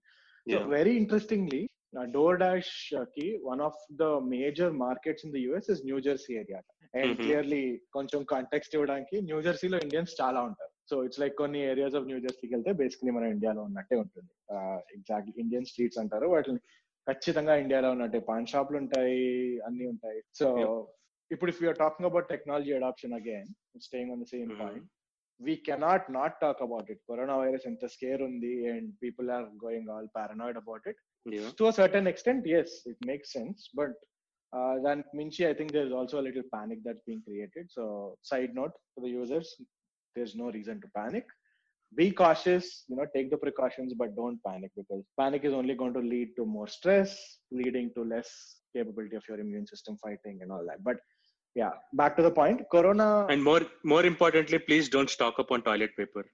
very 0.74 0.94
interestingly 1.02 1.60
Now, 1.96 2.04
DoorDash 2.04 2.70
ki 3.14 3.38
one 3.40 3.60
of 3.66 3.74
the 4.00 4.20
major 4.20 4.70
markets 4.70 5.24
in 5.24 5.30
the 5.32 5.40
US 5.50 5.70
is 5.70 5.82
New 5.82 5.98
Jersey 6.06 6.34
area. 6.42 6.60
And 6.94 7.18
mm-hmm. 7.18 7.62
కొంచెం 7.94 8.20
context 8.32 8.74
ఇవ్వడానికి 8.76 9.16
new 9.28 9.38
జెర్సీలో 9.46 9.78
Indians 9.84 10.12
చాలా 10.20 10.40
ఉంటారు. 10.48 10.72
సో 10.90 10.96
ఇట్స్ 11.06 11.20
లైక్ 11.22 11.34
కొన్ని 11.40 11.60
ఏరియాస్ 11.70 11.96
ఆఫ్ 11.98 12.06
న్యూ 12.10 12.18
జెర్సీకి 12.24 12.52
వెళ్తే 12.54 12.72
బేసిక్లీ 12.80 13.12
మన 13.16 13.24
ఇండియాలో 13.34 13.62
ఉన్నట్టే 13.68 13.96
ఉంటుంది. 14.02 14.30
ఎగ్జాక్ట్ 14.96 15.30
ఇండియన్ 15.44 15.68
స్ట్రీట్స్ 15.70 16.00
అంటారు. 16.02 16.28
వాటిని 16.34 16.60
ఖచ్చితంగా 17.06 17.56
ఇండియాలో 17.64 17.90
ఉన్నట్టే. 17.96 18.20
పాన్ 18.28 18.50
షాప్లు 18.52 18.78
ఉంటాయి 18.82 19.24
అన్ని 19.68 19.86
ఉంటాయి. 19.92 20.20
సో 20.40 20.48
ఇప్పుడు 21.30 21.50
if 21.54 21.62
you're 21.64 21.80
talking 21.84 22.10
about 22.10 22.30
technology 22.34 22.74
adoption 22.80 23.16
again 23.20 23.50
staying 23.88 24.12
on 24.14 24.22
the 24.24 24.28
same 24.34 24.52
point 24.62 24.86
we 25.40 25.54
cannot 25.68 26.06
not 26.18 26.36
talk 26.42 26.62
about 26.66 26.90
it 26.92 27.02
corona 27.10 27.34
virus 27.42 27.66
ఎంత 27.72 27.86
స్కేర్ 27.96 28.22
ఉంది 28.30 28.52
and 28.74 28.90
people 29.04 29.28
are 29.36 29.48
going 29.64 29.90
all 29.94 30.08
paranoid 30.18 30.60
about 30.62 30.86
it 30.92 31.02
Yeah. 31.26 31.50
To 31.58 31.68
a 31.68 31.72
certain 31.72 32.06
extent, 32.06 32.44
yes, 32.46 32.82
it 32.86 32.96
makes 33.04 33.32
sense. 33.32 33.68
But 33.74 33.90
uh, 34.56 34.76
than 34.84 35.04
Minchi, 35.14 35.48
I 35.48 35.54
think 35.54 35.72
there's 35.72 35.92
also 35.92 36.20
a 36.20 36.26
little 36.28 36.42
panic 36.54 36.78
that's 36.84 37.00
being 37.06 37.22
created. 37.26 37.66
So, 37.68 38.16
side 38.22 38.50
note 38.54 38.72
for 38.94 39.00
the 39.02 39.10
users, 39.10 39.54
there's 40.14 40.36
no 40.36 40.50
reason 40.50 40.80
to 40.80 40.86
panic. 40.96 41.26
Be 41.96 42.10
cautious, 42.10 42.84
you 42.88 42.96
know, 42.96 43.06
take 43.14 43.30
the 43.30 43.36
precautions, 43.36 43.94
but 43.94 44.16
don't 44.16 44.38
panic 44.44 44.70
because 44.76 45.04
panic 45.18 45.44
is 45.44 45.52
only 45.52 45.74
going 45.74 45.94
to 45.94 46.00
lead 46.00 46.30
to 46.36 46.44
more 46.44 46.68
stress, 46.68 47.16
leading 47.50 47.92
to 47.96 48.04
less 48.04 48.28
capability 48.74 49.16
of 49.16 49.22
your 49.28 49.40
immune 49.40 49.66
system 49.66 49.96
fighting 50.02 50.40
and 50.42 50.50
all 50.50 50.64
that. 50.66 50.82
But 50.82 50.96
yeah, 51.54 51.70
back 51.92 52.16
to 52.16 52.22
the 52.22 52.30
point, 52.30 52.62
Corona. 52.70 53.26
And 53.28 53.42
more, 53.42 53.62
more 53.84 54.04
importantly, 54.04 54.58
please 54.58 54.88
don't 54.88 55.08
stock 55.08 55.38
up 55.38 55.50
on 55.50 55.62
toilet 55.62 55.96
paper. 55.96 56.24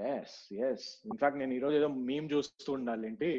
Yes 0.00 0.34
yes 0.66 0.84
in fact 1.06 1.38
నేను 1.38 1.52
ఈరోజు 1.54 1.76
ఏదో 1.76 1.88
మేము 2.10 2.26
చూస్తూ 2.32 2.70
ఉండాలి 2.72 3.06
ఏంటి 3.06 3.30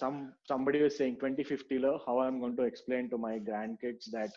some 0.00 0.18
somebody 0.50 0.80
saying 0.96 1.18
twenty 1.18 1.44
ఫిఫ్టీలో 1.44 1.92
how 2.06 2.14
I'm 2.24 2.40
gonna 2.56 2.62
explain 2.62 3.10
to 3.10 3.18
my 3.26 3.34
grandkids 3.82 4.10
that 4.10 4.36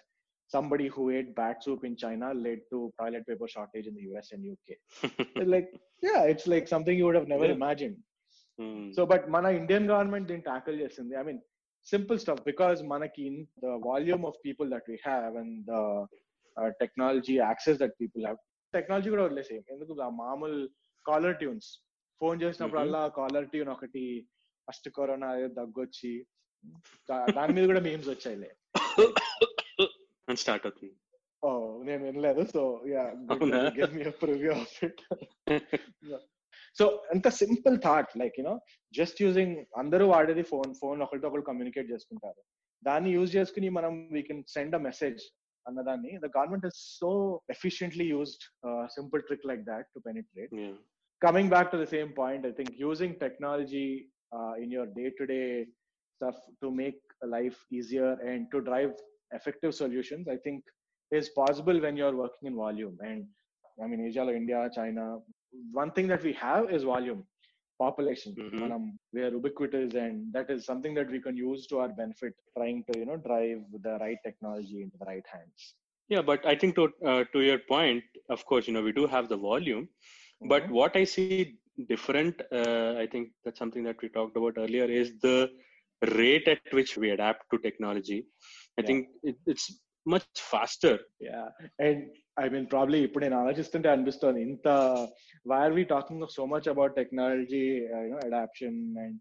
somebody 0.52 0.88
who 0.88 1.04
ate 1.12 1.30
bat 1.40 1.64
soup 1.64 1.86
in 1.86 1.98
China 2.04 2.30
led 2.46 2.64
to 2.72 2.80
toilet 3.00 3.28
paper 3.30 3.52
shortage 3.56 3.88
in 3.88 4.00
US 4.06 4.32
and 4.34 4.46
UK 4.46 4.78
like 5.54 5.70
yeah 6.04 6.18
it's 6.26 6.50
like 6.50 6.68
something 6.68 7.00
you 7.02 7.06
would 7.08 7.20
have 7.20 7.30
never 7.30 7.54
imagine 7.58 7.96
so 8.94 9.06
but 9.06 9.26
మన 9.30 9.46
Indian 9.60 9.88
government 9.90 10.28
దీన్ని 10.28 10.44
tackle 10.44 10.82
చేసింది 10.82 11.16
I 11.16 11.24
mean 11.24 11.42
simple 11.88 12.20
stuff 12.20 12.44
because 12.44 12.80
మనకి 12.84 13.26
the 13.64 13.76
volume 13.86 14.26
of 14.26 14.40
people 14.44 14.70
that 14.72 14.90
we 14.90 14.98
have 15.06 15.36
and 15.38 15.56
the 15.70 15.76
technology 16.80 17.36
access 17.40 17.80
that 17.80 17.96
people 18.02 18.24
have 18.26 18.40
technology 18.74 19.10
కూడా 19.10 19.24
వదిలేసేయం. 19.24 19.64
ఎందుకు? 19.70 19.94
మామూలు 20.18 20.58
caller 21.09 21.37
tunes 21.37 21.69
phone 22.21 22.39
చేసినప్పుడల్లా 22.43 23.03
caller 23.17 23.49
tune 23.51 23.71
ఒకటి 23.73 24.05
ఫస్ట్ 24.69 24.89
కరోనా 24.97 25.31
దగ్గొచ్చి 25.57 26.13
దా- 27.09 27.27
దాని 27.37 27.55
మీద 27.57 27.65
కూడా 27.67 27.83
మీమ్స్ 27.87 28.11
వచ్చాయిలే 28.11 28.51
అని 30.29 30.39
స్టార్ట్ 30.39 30.67
అవుతుంది 30.67 30.93
ఓ 31.43 31.49
నేను 31.87 32.03
వినలేదు 32.05 32.43
సో 32.53 32.61
యా 32.91 33.03
అవునా? 33.33 33.59
Give 33.77 33.95
me 33.97 34.05
preview 34.23 34.53
of 34.57 34.77
it 34.85 35.01
so 36.77 36.85
ఎంత 37.13 37.29
simple 37.41 37.77
thought 37.85 38.13
like 38.21 38.37
you know 38.39 38.55
just 38.95 39.19
using 39.23 39.53
అందరూ 39.77 40.05
వాడేది 40.11 40.45
ఫోన్ 40.49 40.71
ఫోన్ 40.81 41.03
ఒకరితో 41.05 41.29
ఒకరు 41.31 41.45
కమ్యూనికేట్ 41.51 41.93
చేసుకుంటారు 41.93 42.41
దాన్ని 42.83 43.11
యూజ్ 43.15 43.33
చేసుకుని 43.37 43.69
మనం 43.77 43.93
we 44.13 44.23
can 44.23 44.43
send 44.51 44.75
a 44.75 44.85
message 44.87 45.21
అన్నదాన్ని 45.67 46.13
the 46.19 46.31
government 46.35 46.67
is 46.71 46.81
so 46.99 47.11
efficiently 47.49 48.07
used 48.11 48.45
simple 48.95 49.23
trick 49.29 49.47
like 49.51 49.65
that 49.71 49.89
to 49.95 50.01
penetrate 50.09 50.53
Yeah. 50.59 50.75
coming 51.22 51.50
back 51.50 51.72
to 51.72 51.78
the 51.78 51.88
same 51.88 52.10
point, 52.10 52.46
I 52.46 52.52
think 52.52 52.70
using 52.78 53.16
technology 53.20 54.08
uh, 54.36 54.54
in 54.62 54.72
your 54.72 54.86
day-to-day 54.86 55.66
stuff 56.16 56.36
to 56.62 56.72
make 56.72 57.00
life 57.24 57.58
easier 57.72 58.14
and 58.26 58.48
to 58.52 58.62
drive 58.62 58.92
effective 59.32 59.74
solutions, 59.76 60.28
I 60.28 60.38
think 60.38 60.64
is 61.12 61.30
possible 61.30 61.80
when 61.80 61.98
you're 61.98 62.16
working 62.16 62.48
in 62.48 62.56
volume. 62.56 62.98
And 63.02 63.26
I 63.84 63.88
mean, 63.88 64.06
Asia, 64.06 64.28
India, 64.30 64.70
China, 64.74 65.20
one 65.72 65.92
thing 65.92 66.08
that 66.08 66.24
we 66.24 66.34
have 66.34 66.72
is 66.72 66.84
volume, 66.84 67.24
population. 67.80 68.36
Mhm. 68.36 68.60
Manam, 68.62 68.98
we 69.14 69.22
are 69.22 69.32
ubiquitous, 69.32 69.94
and 69.96 70.32
that 70.34 70.50
is 70.50 70.66
something 70.66 70.94
that 70.94 71.10
we 71.10 71.22
can 71.22 71.36
use 71.38 71.66
to 71.68 71.80
our 71.80 71.90
benefit, 71.90 72.34
trying 72.58 72.84
to 72.88 73.00
you 73.00 73.06
know 73.06 73.18
drive 73.18 73.62
the 73.88 73.98
right 74.06 74.18
technology 74.24 74.82
into 74.84 74.98
the 74.98 75.06
right 75.06 75.26
hands. 75.34 75.76
Yeah, 76.10 76.22
but 76.22 76.46
I 76.46 76.56
think 76.56 76.76
to 76.76 76.92
uh, 77.06 77.24
to 77.34 77.42
your 77.42 77.60
point, 77.60 78.04
of 78.30 78.46
course, 78.46 78.68
you 78.68 78.74
know, 78.74 78.82
we 78.82 78.92
do 78.92 79.08
have 79.08 79.30
the 79.30 79.38
volume, 79.38 79.88
but 80.43 80.63
Mhm. 80.63 80.73
what 80.73 80.95
I 80.97 81.05
see 81.07 81.29
different, 81.89 82.35
uh, 82.53 82.91
I 82.97 83.07
think 83.07 83.25
that's 83.45 83.59
something 83.59 83.85
that 83.85 84.01
we 84.03 84.09
talked 84.11 84.37
about 84.37 84.57
earlier, 84.57 84.87
is 85.01 85.09
the 85.21 85.39
rate 86.03 86.47
at 86.49 86.63
which 86.73 86.93
we 87.03 87.09
adapt 87.11 87.43
to 87.53 87.59
technology. 87.59 88.21
I 88.21 88.29
Yeah. 88.77 88.89
think 88.89 89.01
it, 89.23 89.37
it's 89.53 89.67
much 90.07 90.27
faster. 90.53 90.95
Yeah 91.27 91.43
and 91.87 92.01
I 92.43 92.47
mean 92.55 92.67
probably 92.75 92.99
ఇప్పుడు 93.07 93.23
నేను 93.25 93.37
ఆలోచిస్తుంటే 93.43 93.89
అనిపిస్తుంది 93.95 94.41
ఇంత 94.49 94.69
why 95.47 95.59
are 95.67 95.77
we 95.79 95.85
talking 95.95 96.27
so 96.37 96.45
much 96.53 96.69
about 96.75 96.95
technology 97.01 97.63
you know 98.05 98.19
adoption 98.29 98.79
and 99.05 99.17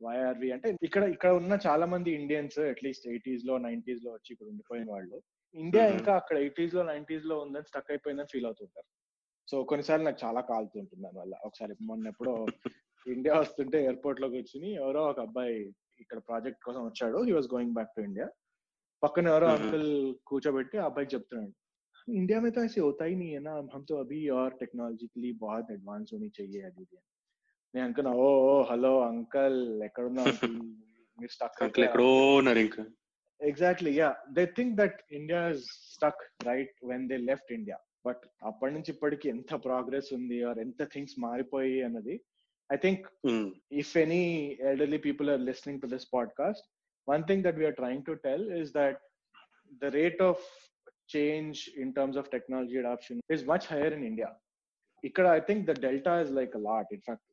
why 0.00 0.16
are 0.28 0.38
we 0.42 0.48
అంటే 0.56 0.70
ఇక్కడ 0.88 1.04
ఇక్కడ 1.14 1.30
ఉన్న 1.40 1.54
చాలా 1.66 1.86
మంది 1.94 2.10
ఇండియన్స్ 2.20 2.58
అట్లీస్ట్ 2.72 3.08
ఎయిటీస్ 3.12 3.44
లో 3.50 3.56
నైన్టీస్ 3.68 4.04
లో 4.06 4.12
వచ్చి 4.16 4.30
ఇక్కడ 4.36 4.48
ఉండిపోయిన 4.54 4.88
వాళ్ళు 4.96 5.18
ఇండియా 5.54 5.84
Mhm. 5.86 5.94
ఇంకా 5.98 6.14
అక్కడ 6.20 6.36
ఎయిటీస్ 6.46 6.76
లో 6.78 6.84
నైన్టీస్ 6.92 7.26
లో 7.32 7.36
ఉందని 7.44 7.68
స్టక్ 7.72 7.90
అయిపోయిందని 7.94 8.32
ఫీల్ 8.34 8.48
అవుతుంటారు 8.50 8.88
సో 9.48 9.56
కొన్నిసార్లు 9.64 10.06
నాకు 10.06 10.20
చాలా 10.24 10.40
కాలుతుంటుంది 10.48 11.02
దానివల్ల 11.04 11.34
ఒకసారి 11.46 11.74
మొన్న 11.90 12.12
ఎప్పుడో 12.12 12.34
ఇండియా 13.06 13.34
వస్తుంటే 13.38 13.78
ఎయిర్పోర్ట్ 13.84 14.20
లోకి 14.20 14.36
వచ్చి 14.40 14.58
ఎవరో 14.80 15.02
ఒక 15.10 15.20
అబ్బాయి 15.20 15.54
ఇక్కడ 16.00 16.18
ప్రాజెక్ట్ 16.28 16.64
కోసం 16.64 16.82
వచ్చాడు 16.88 17.20
he 17.28 17.32
was 17.32 17.48
going 17.54 17.74
back 17.74 17.94
to 17.96 18.02
India 18.02 18.26
పక్కన 19.02 19.26
ఎవరో 19.32 19.48
Mhm. 19.48 19.56
అంకుల్ 19.56 19.88
కూర్చోబెట్టి 20.28 20.76
ఆ 20.78 20.88
అబ్బాయికి 20.88 21.14
చెప్తున్నాడు 21.14 21.54
इंडिया 22.08 22.38
में 22.40 22.50
तो 22.50 22.60
ऐसे 22.62 22.80
होता 22.80 23.04
ही 23.04 23.14
नहीं 23.16 23.32
है 23.32 23.40
ना 23.40 23.54
हम 23.72 23.82
तो 23.84 23.94
अभी 23.96 24.18
और 24.32 24.50
टेक्नोलॉजिकली 24.60 25.30
बहुत 25.40 25.66
एडवांस 25.70 26.06
होनी 26.12 26.28
चाहिए 26.30 26.60
అది 26.62 26.80
ఇది 26.84 26.96
అని. 26.96 27.06
నేను 27.74 27.84
అనుకున్నా 27.86 28.12
ఓ 28.18 28.28
ఓ 28.44 28.54
హలో 28.70 28.92
అంకల్ 29.08 29.58
ఎక్కడున్నా 29.86 30.22
అంకుల్ 30.26 30.54
మీరు 31.18 31.32
స్టక్ 31.34 31.58
Uncle 31.66 31.84
ఎక్కడో 31.86 32.06
ఉన్నారు 32.38 32.60
ఇంకా. 32.60 32.84
Exactly 33.40 33.92
yeah 33.98 34.08
they 34.36 34.44
think 34.56 34.72
that 34.80 34.98
India 35.18 35.42
is 35.50 35.66
stuck 35.92 36.22
right 36.48 36.72
when 36.84 37.04
they 37.10 37.18
left 37.28 37.52
India 37.58 37.78
but 38.05 38.23
అప్పటి 38.43 38.73
నుంచి 38.73 38.89
ఇప్పటికి 38.91 39.25
ఎంత 39.29 39.53
ప్రోగ్రెస్ 39.65 40.09
ఉంది 40.13 40.37
ఆర్ 40.43 40.59
ఎంత 40.59 40.83
థింగ్స్ 40.93 41.15
మారిపోయి 41.19 41.77
అన్నది 41.81 42.15
I 42.69 42.77
think 42.77 43.05
hmm. 43.25 43.47
If 43.81 43.93
any 44.03 44.23
elderly 44.69 44.99
people 45.07 45.29
are 45.29 45.41
listening 45.41 45.81
to 45.81 45.87
this 45.87 46.07
podcast 46.13 46.65
one 47.07 47.23
thing 47.23 47.43
that 47.45 47.57
we're 47.61 47.77
trying 47.81 48.05
to 48.05 48.15
tell 48.25 48.45
is 48.61 48.71
that 48.73 49.01
the 49.81 49.91
rate 49.99 50.21
of 50.21 50.43
change 51.15 51.59
in 51.83 51.91
terms 51.93 52.19
of 52.21 52.29
technology 52.29 52.77
adoption 52.77 53.19
is 53.35 53.45
much 53.45 53.67
higher 53.73 53.95
in 53.97 54.05
India 54.05 54.29
ఇక్కడ 55.03 55.25
I 55.37 55.41
think 55.49 55.63
the 55.69 55.75
delta 55.81 56.13
is 56.21 56.31
like 56.31 56.53
lot 56.67 56.91
in fact 56.93 57.27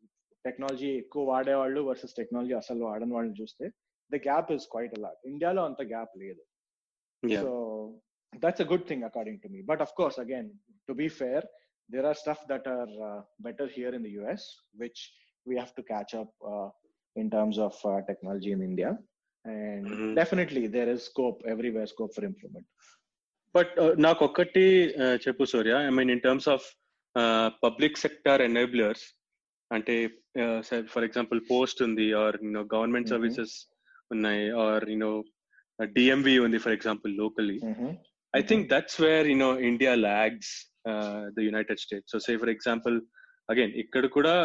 technology 0.44 0.90
ఎక్కువ 0.96 1.22
వాడేవాళ్ళు 1.24 1.80
versus 1.80 2.16
technology 2.16 2.54
అసలు 2.54 2.82
వాడని 2.84 3.12
వాళ్ళని 3.12 3.36
చూస్తే 3.40 3.66
the 4.10 4.18
gap 4.24 4.50
is 4.52 4.66
quite 4.70 4.94
a lot 4.98 5.20
ఇండియాలో 5.26 5.62
అంత 5.64 5.82
gap 5.92 6.14
లేదు. 6.22 6.42
So 7.22 7.50
so 8.33 8.39
that's 8.39 8.59
a 8.59 8.65
good 8.65 8.85
thing 8.87 9.03
according 9.03 9.39
to 9.41 9.49
me. 9.49 9.61
But 9.63 9.81
of 9.81 9.93
course, 9.95 10.17
again, 10.17 10.47
to 10.89 10.93
be 10.93 11.07
fair, 11.09 11.41
there 11.89 12.05
are 12.05 12.15
stuff 12.15 12.39
that 12.47 12.65
are 12.67 12.89
uh, 13.03 13.21
better 13.39 13.67
here 13.69 13.93
in 13.93 14.03
the 14.03 14.13
US, 14.21 14.41
which 14.75 14.99
we 15.45 15.55
have 15.55 15.73
to 15.75 15.83
catch 15.83 16.13
up 16.15 16.31
uh, 16.45 16.69
in 17.15 17.29
terms 17.29 17.57
of 17.59 17.73
uh, 17.85 18.01
technology 18.03 18.51
in 18.51 18.61
India. 18.61 18.91
And 19.45 19.85
Mhm. 19.87 20.11
definitely, 20.15 20.63
there 20.67 20.89
is 20.89 21.01
scope 21.03 21.39
everywhere, 21.45 21.87
scope 21.87 22.13
for 22.15 22.25
improvement. 22.25 22.65
But 23.55 23.75
నాకు 24.05 24.21
ఒక్కటి 24.29 24.63
uh, 25.03 25.15
చెప్పు 25.25 25.43
Surya 25.51 25.73
I 25.89 25.91
mean 25.97 26.09
in 26.13 26.23
terms 26.25 26.47
of 26.53 26.65
public 27.65 28.01
sector 28.05 28.41
enablers 28.47 29.03
అంటే 29.71 29.93
for 30.93 31.05
example 31.07 31.39
post 31.51 31.79
ఉంది 31.87 32.07
are 32.23 32.37
you know 32.45 32.63
government 32.73 33.07
Mhm. 33.07 33.13
Services 33.15 33.53
ఉన్నాయి 34.13 34.43
or 34.63 34.85
you know 34.93 35.11
DMV 35.97 36.35
ఉంది 36.47 36.59
for 36.65 36.75
example 36.77 37.13
locally 37.21 37.57
Mhm. 37.71 37.87
I 38.33 38.41
think 38.41 38.69
that's 38.69 38.95
where 38.99 39.25
you 39.25 39.37
know 39.41 39.53
India 39.59 39.93
lags 39.97 40.47
uh, 40.85 41.23
the 41.37 41.43
United 41.43 41.77
States. 41.79 42.05
So 42.11 42.19
say 42.19 42.35
for 42.37 42.49
example, 42.49 42.95
again, 43.49 43.71
ఇక్కడ 43.83 44.05
కూడా 44.17 44.35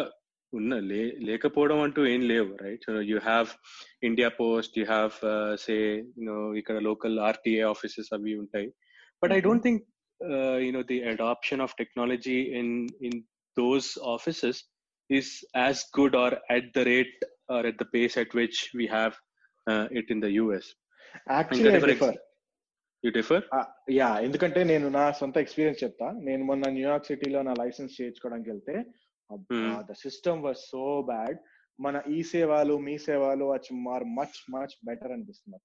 ఉన్న 0.53 0.77
లే 0.87 1.01
లేకపోవడం 1.27 1.79
అంటూ 1.83 2.01
ఏం 2.13 2.21
లేవు 2.31 2.49
right 2.63 2.85
so 2.87 2.93
you 3.09 3.17
have 3.27 3.49
India 4.09 4.29
post 4.39 4.73
you 4.79 4.85
have 4.93 5.13
say 5.65 5.75
you know 6.17 6.37
ఇక్కడ 6.61 6.77
local 6.89 7.15
RTA 7.29 7.61
offices 7.73 8.09
అవి 8.17 8.33
ఉంటాయి 8.43 8.67
but 9.21 9.33
I 9.37 9.39
don't 9.47 9.63
think 9.67 9.83
you know 10.65 10.81
the 10.91 10.97
adoption 11.13 11.63
of 11.67 11.75
technology 11.81 12.37
in 12.61 12.75
in 13.09 13.19
those 13.57 13.91
offices 14.15 14.61
is 15.09 15.29
as 15.53 15.85
good 15.93 16.13
or 16.15 16.31
at 16.49 16.73
the 16.73 16.83
rate 16.85 17.21
or 17.49 17.61
at 17.65 17.77
the 17.77 17.85
pace 17.85 18.15
at 18.17 18.33
which 18.33 18.57
we 18.73 18.87
have 18.87 19.13
uh, 19.67 19.85
it 19.91 20.05
in 20.13 20.19
the 20.25 20.31
US. 20.43 20.65
Actually 21.37 21.71
differ? 23.04 23.44
Yeah 23.90 24.08
ఎందుకంటే 24.18 24.60
నేను 24.64 24.86
నా 24.90 25.04
సొంత 25.12 25.36
experience 25.36 25.82
చెప్తా 25.84 26.06
నేను 26.20 26.44
మొన్న 26.44 26.68
New York 26.68 27.06
సిటీలో 27.06 27.42
నా 27.42 27.54
licence 27.54 27.98
చేయించుకోవడానికి 28.00 28.50
వెళ్తే 28.50 28.76
Hmm. 29.50 29.70
The 29.88 29.92
system 30.02 30.40
was 30.42 30.58
so 30.64 30.82
bad 31.08 31.38
మన 31.78 32.02
ఈ 32.08 32.18
సేవలు 32.24 32.74
మీ 32.78 32.94
సేవలు 33.06 33.46
ఆర్ 33.94 34.04
మచ్ 34.18 34.36
మచ్ 34.54 34.74
బెటర్ 34.88 35.12
అనిపిస్తున్నారు 35.12 35.64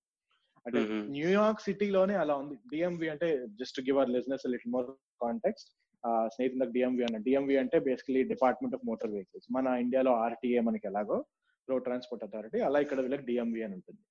అంటే. 0.66 0.80
న్యూయార్క్ 1.12 1.62
సిటీలోనే 1.62 2.16
అలా 2.16 2.36
ఉంది 2.36 2.56
డిఎంవి 2.72 3.08
అంటే 3.10 3.28
just 3.60 3.80
give 3.82 3.98
our 3.98 4.12
listeners 4.16 4.46
little 4.54 4.74
more 4.74 4.88
context 5.22 5.70
స్నేహితులకు 6.34 6.74
డిఎంవి 6.78 7.06
అన్న 7.08 7.20
డిఎంవి 7.28 7.58
అంటే 7.58 7.80
basically 7.88 8.24
department 8.34 8.76
of 8.76 8.86
motor 8.90 9.12
vehicles 9.12 9.48
మన 9.52 9.76
ఇండియాలో 9.84 10.14
ఆర్టీఏ 10.26 10.62
మనకి 10.70 10.88
ఎలాగో 10.88 11.20
రోడ్ 11.68 11.86
ట్రాన్స్పోర్ట్ 11.86 12.26
అథారిటీ 12.28 12.62
అలా 12.62 12.80
ఇక్కడ 12.80 13.00
వీళ్ళకి 13.00 13.28
డిఎంవి 13.30 13.64
అని 13.68 13.76
ఉంటుంది 13.80 14.02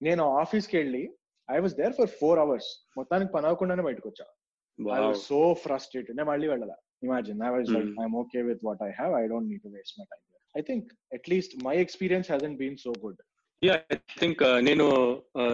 నేను 0.00 0.24
ఆఫీస్కి 0.42 0.76
వెళ్ళి 0.76 1.02
I 1.49 1.59
was 1.59 1.75
there 1.75 1.95
for 1.99 2.11
four 2.19 2.39
hours 2.43 2.69
మొత్తానికి 2.97 3.31
పని 3.35 3.47
అవ్వకుండానే 3.49 3.85
బయటకు 3.89 4.09
వచ్చా 4.11 4.27
I 4.27 4.83
Wow. 4.89 4.99
Was 5.03 5.21
so 5.29 5.39
frustrated 5.63 6.15
నేను 6.17 6.27
మళ్ళీ 6.29 6.47
వెళ్ళాల 6.51 6.73
imagine 7.03 7.39
I 7.47 7.51
was 7.55 7.69
like 7.75 7.87
Hmm. 7.87 7.99
I'm 8.03 8.15
okay 8.21 8.41
with 8.49 8.61
what 8.67 8.81
I 8.87 8.91
have 8.99 9.13
I 9.19 9.25
don't 9.31 9.49
need 9.51 9.63
to 9.65 9.71
waste 9.73 9.95
my 9.99 10.05
time 10.11 10.21
I 10.55 10.61
think 10.69 10.85
at least 11.17 11.53
my 11.65 11.75
experience 11.85 12.29
hasn't 12.31 12.55
been 12.61 12.77
so 12.83 12.91
good 13.03 13.19
yeah 13.61 13.75
I 13.93 13.97
think 14.21 14.41
నేను 14.67 14.85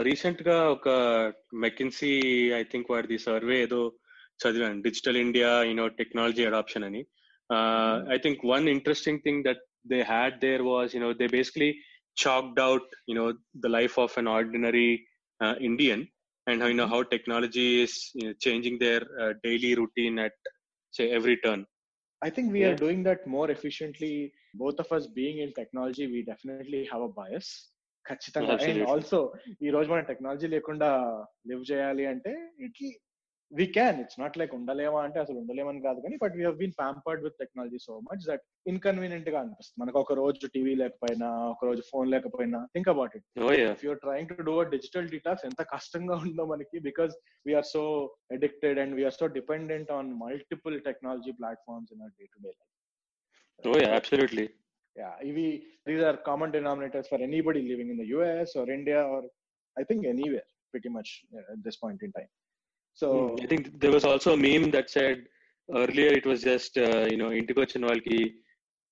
recent 0.09 0.41
గా 0.49 0.57
ఒక 0.75 0.89
McKinsey 1.65 2.11
I 2.59 2.63
think 2.73 2.91
వాడిది 2.93 3.17
survey 3.25 3.57
ఏదో 3.65 3.81
చదివాను 4.39 4.83
digital 4.87 5.19
India 5.25 5.49
you know 5.69 5.87
technology 5.99 6.45
adoption 6.49 6.85
అని 6.89 7.01
I 8.09 8.19
think 8.25 8.41
one 8.53 8.67
interesting 8.75 9.23
thing 9.25 9.43
that 9.47 9.63
they 9.93 9.99
had 10.11 10.37
there 10.45 10.65
was 10.71 10.95
you know 10.97 11.11
they 11.23 11.29
basically 11.35 11.71
chalked 12.17 12.59
out 12.61 12.85
you 13.09 13.15
know 13.15 13.25
the 13.63 13.69
life 13.69 13.95
of 13.97 14.11
an 14.17 14.27
ordinary 14.33 14.91
uh, 14.91 15.01
indian 15.40 16.08
and 16.46 16.60
how 16.60 16.68
you 16.68 16.76
know 16.76 16.86
how 16.86 17.02
technology 17.02 17.82
is 17.82 18.10
you 18.14 18.24
know, 18.24 18.32
changing 18.32 18.78
their 18.78 19.00
uh, 19.22 19.32
daily 19.44 19.74
routine 19.74 20.18
at 20.18 20.32
say 20.92 21.10
every 21.10 21.36
turn 21.36 21.66
I 22.22 22.30
think 22.30 22.52
we 22.52 22.60
Yeah. 22.60 22.70
are 22.70 22.76
doing 22.76 23.04
that 23.04 23.26
more 23.26 23.50
efficiently. 23.50 24.32
Both 24.54 24.78
of 24.78 24.88
us 24.96 25.06
being 25.06 25.38
in 25.38 25.52
technology, 25.52 26.06
we 26.06 26.22
definitely 26.22 26.86
have 26.92 27.02
a 27.02 27.12
bias. 27.18 27.48
ఖచ్చితంగా 28.08 28.54
and. 28.54 28.88
Also 28.88 29.32
ఈ 29.62 29.70
రోజు 29.70 29.90
మనం 29.90 30.04
technology 30.04 30.46
లేకుండా 30.46 30.88
live 31.48 31.64
చేయాలి 31.70 32.06
అంటే 32.06 32.52
it 32.58 32.76
we 33.52 33.64
can 33.76 33.96
it's 34.02 34.18
not 34.20 34.36
like 34.40 34.52
ఉండలేమా 34.58 35.00
అంటే 35.06 35.18
అసలు 35.22 35.36
ఉండలేమని 35.42 35.80
కాదు 35.86 35.98
కానీ 36.04 36.16
but 36.22 36.34
we 36.38 36.44
been 36.60 36.74
pampered 36.80 37.22
with 37.26 37.36
technology 37.42 37.78
so 37.86 37.94
much 38.08 38.22
that 38.28 38.44
ఇన్కన్వీనియంట్గా 38.72 39.38
అనిపిస్తుంది. 39.42 39.80
మనకు 39.82 39.98
ఒక 40.02 40.14
రోజు 40.20 40.50
టీవీ 40.54 40.74
లేకపోయినా 40.82 41.28
ఒక 41.54 41.64
రోజు 41.70 41.82
ఫోన్ 41.92 42.08
లేకపోయినా 42.14 42.60
think 42.74 42.90
about 42.94 43.14
it 43.18 43.26
yeah. 43.40 43.72
If 43.74 43.84
you're 43.88 44.00
trying 44.06 44.30
to 44.32 44.46
do 44.50 44.54
a 44.64 44.66
digital 44.76 45.08
detox 45.14 45.46
ఎంత 45.50 45.62
కష్టంగా 45.74 46.16
ఉందో 46.26 46.46
మనకి 46.52 46.78
because 46.88 47.14
we're 47.48 47.68
so 47.74 47.82
addicted 48.36 48.80
and 48.84 48.94
we're 49.00 49.16
so 49.20 49.28
dependent 49.38 49.92
on 49.98 50.10
multiple 50.24 50.78
technology 50.88 51.34
platforms 51.40 51.92
in 51.96 52.04
day 52.18 52.26
to 52.34 52.40
day 52.46 52.50
life 52.50 52.68
yeah 53.78 53.90
absolutely. 53.96 54.44
Yeah 54.96 55.16
ఇవి 55.30 55.46
these 55.86 56.02
are 56.08 56.14
common 56.28 56.50
denominators 56.54 57.06
for 57.12 57.18
anybody 57.26 57.60
living 57.72 57.88
in 57.92 57.98
the 58.02 58.06
us 58.18 58.52
or 58.60 58.64
india 58.78 59.00
or 59.14 59.20
i 59.76 59.84
think 59.88 60.02
anywhere 60.14 60.46
pretty 60.74 60.90
much 60.96 61.10
at 61.52 61.60
this 61.66 61.76
point 61.82 62.00
in 62.06 62.12
time. 62.18 62.30
so 62.97 63.07
Hmm, 63.13 63.43
I 63.43 63.47
think 63.51 63.63
there 63.81 63.93
was 63.95 64.05
also 64.09 64.29
a 64.33 64.39
meme 64.45 64.67
that 64.75 64.89
said 64.89 65.17
earlier 65.69 66.11
it 66.19 66.25
was 66.31 66.41
just 66.51 66.73
uh, 66.87 67.05
you 67.11 67.17
know 67.21 67.29
ఇంటికి 67.39 67.59
వచ్చిన 67.63 67.85
వాళ్ళకి 67.89 68.17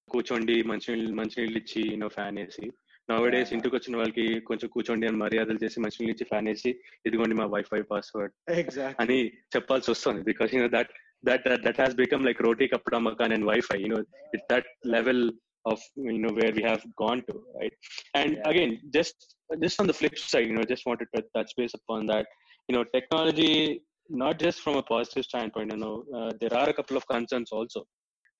కూర్చోండి 0.09 0.55
మంచినీళ్ళు 0.71 1.13
మంచినీళ్ళు 1.19 1.57
ఇచ్చి 1.62 1.81
you know 1.91 2.09
fan 2.17 2.39
వేసి 2.41 2.65
నవడేస్ 3.09 3.47
Yeah. 3.47 3.55
ఇంటికి 3.57 3.75
వచ్చిన 3.77 3.95
వాళ్ళకి 4.01 4.25
కొంచెం 4.49 4.67
కూర్చోండి 4.75 5.07
అని 5.09 5.19
మర్యాదలు 5.23 5.59
చేసి 5.63 5.77
మంచినీళ్ళు 5.86 6.13
ఇచ్చి 6.15 6.27
ఫ్యాన్ 6.31 6.49
వేసి 6.51 6.71
ఇదిగోండి 7.07 7.38
మా 7.41 7.47
వైఫై 7.55 7.81
పాస్వర్డ్ 7.93 8.33
exactly 8.62 8.99
అని 9.03 9.17
చెప్పాల్సి 9.55 9.89
వస్తుంది 9.95 10.21
because 10.31 10.51
you know 10.57 10.69
that 10.77 10.91
that 11.29 11.47
that 11.65 11.79
has 11.83 11.95
become 12.03 12.25
like 12.29 12.41
roti 12.49 12.67
kapda 12.73 12.99
makaan 13.09 13.36
and 13.38 13.47
wifi 13.51 13.79
you know 13.86 14.01
it 14.38 14.45
that 14.53 14.69
level 14.97 15.23
of 15.65 15.81
you 16.05 16.13
know 16.21 16.31
where 16.38 16.53
we 16.55 16.63
have 16.69 16.81
gone 17.01 17.19
to 17.27 17.33
right 17.57 17.73
and 18.19 18.31
Yeah. 18.33 18.47
again 18.49 18.71
just 18.95 19.17
just 19.63 19.77
on 19.81 19.88
the 19.89 19.95
flip 19.99 20.15
side 20.31 20.47
you 20.49 20.55
know 20.57 20.65
just 20.71 20.86
wanted 20.89 21.09
to 21.13 21.19
touch 21.36 21.51
base 21.59 21.75
upon 21.79 22.01
that 22.09 22.25
you 22.68 22.74
know 22.76 22.85
technology 22.96 23.83
not 24.09 24.38
just 24.38 24.61
from 24.61 24.76
a 24.76 24.83
positive 24.83 25.24
standpoint 25.24 25.72
you 25.72 25.78
know 25.78 26.04
uh, 26.16 26.33
there 26.40 26.54
are 26.54 26.68
a 26.68 26.72
couple 26.72 26.96
of 26.96 27.07
concerns 27.07 27.50
also. 27.52 27.85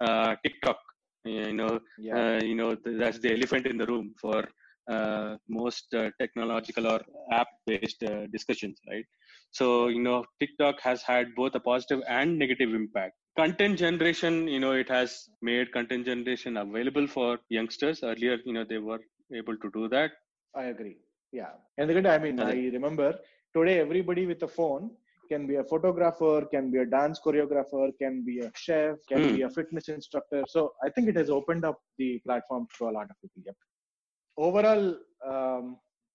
Uh, 0.01 0.37
tiktok 0.45 0.79
you 1.25 1.53
know 1.53 1.81
yeah. 1.99 2.17
uh, 2.17 2.41
you 2.43 2.55
know 2.55 2.77
that's 3.01 3.19
the 3.19 3.33
elephant 3.33 3.67
in 3.67 3.77
the 3.77 3.87
room 3.87 4.14
for 4.21 4.45
uh, 4.91 5.37
most 5.49 5.93
uh, 5.95 6.09
technological 6.21 6.87
or 6.87 7.01
app 7.33 7.49
based 7.67 8.03
uh, 8.05 8.27
discussions 8.33 8.79
right? 8.88 9.05
So 9.51 9.88
you 9.88 10.03
know 10.03 10.25
tiktok 10.41 10.81
has 10.81 11.03
had 11.03 11.35
both 11.35 11.55
a 11.55 11.61
positive 11.61 12.03
and 12.09 12.38
negative 12.38 12.75
impact. 12.75 13.14
Content 13.37 13.79
generation 13.79 14.49
you 14.49 14.61
know 14.61 14.73
it 14.73 14.88
has 14.88 15.29
made 15.43 15.73
content 15.73 16.07
generation 16.07 16.57
available 16.57 17.07
for 17.07 17.38
youngsters. 17.49 18.03
Earlier 18.03 18.38
you 18.45 18.53
know 18.53 18.64
they 18.69 18.79
were 18.79 19.01
able 19.35 19.57
to 19.57 19.71
do 19.75 19.88
that. 19.88 20.12
I 20.55 20.64
agree. 20.64 20.97
Yeah. 21.33 21.53
And 21.77 21.91
again 21.91 22.07
i 22.07 22.19
mean 22.19 22.41
i 22.41 22.53
remember 22.77 23.19
today 23.58 23.78
everybody 23.80 24.26
with 24.26 24.43
a 24.43 24.52
phone 24.58 24.86
can 25.30 25.43
be 25.50 25.56
a 25.56 25.65
photographer 25.72 26.36
can 26.54 26.65
be 26.72 26.80
a 26.80 26.88
dance 26.88 27.17
choreographer 27.26 27.86
can 28.02 28.15
be 28.24 28.36
a 28.39 28.52
chef 28.56 28.96
can 29.12 29.22
Hmm. 29.22 29.36
be 29.36 29.41
a 29.43 29.52
fitness 29.58 29.88
instructor 29.89 30.41
so 30.48 30.62
i 30.86 30.89
think 30.93 31.06
it 31.08 31.17
has 31.22 31.30
opened 31.38 31.65
up 31.69 31.78
the 32.02 32.10
platform 32.26 32.63
to 32.76 32.82
a 32.89 32.93
lot 32.98 33.08
of 33.12 33.15
people 33.22 33.43
yep. 33.48 33.58
overall 34.38 34.86
um, 35.32 35.65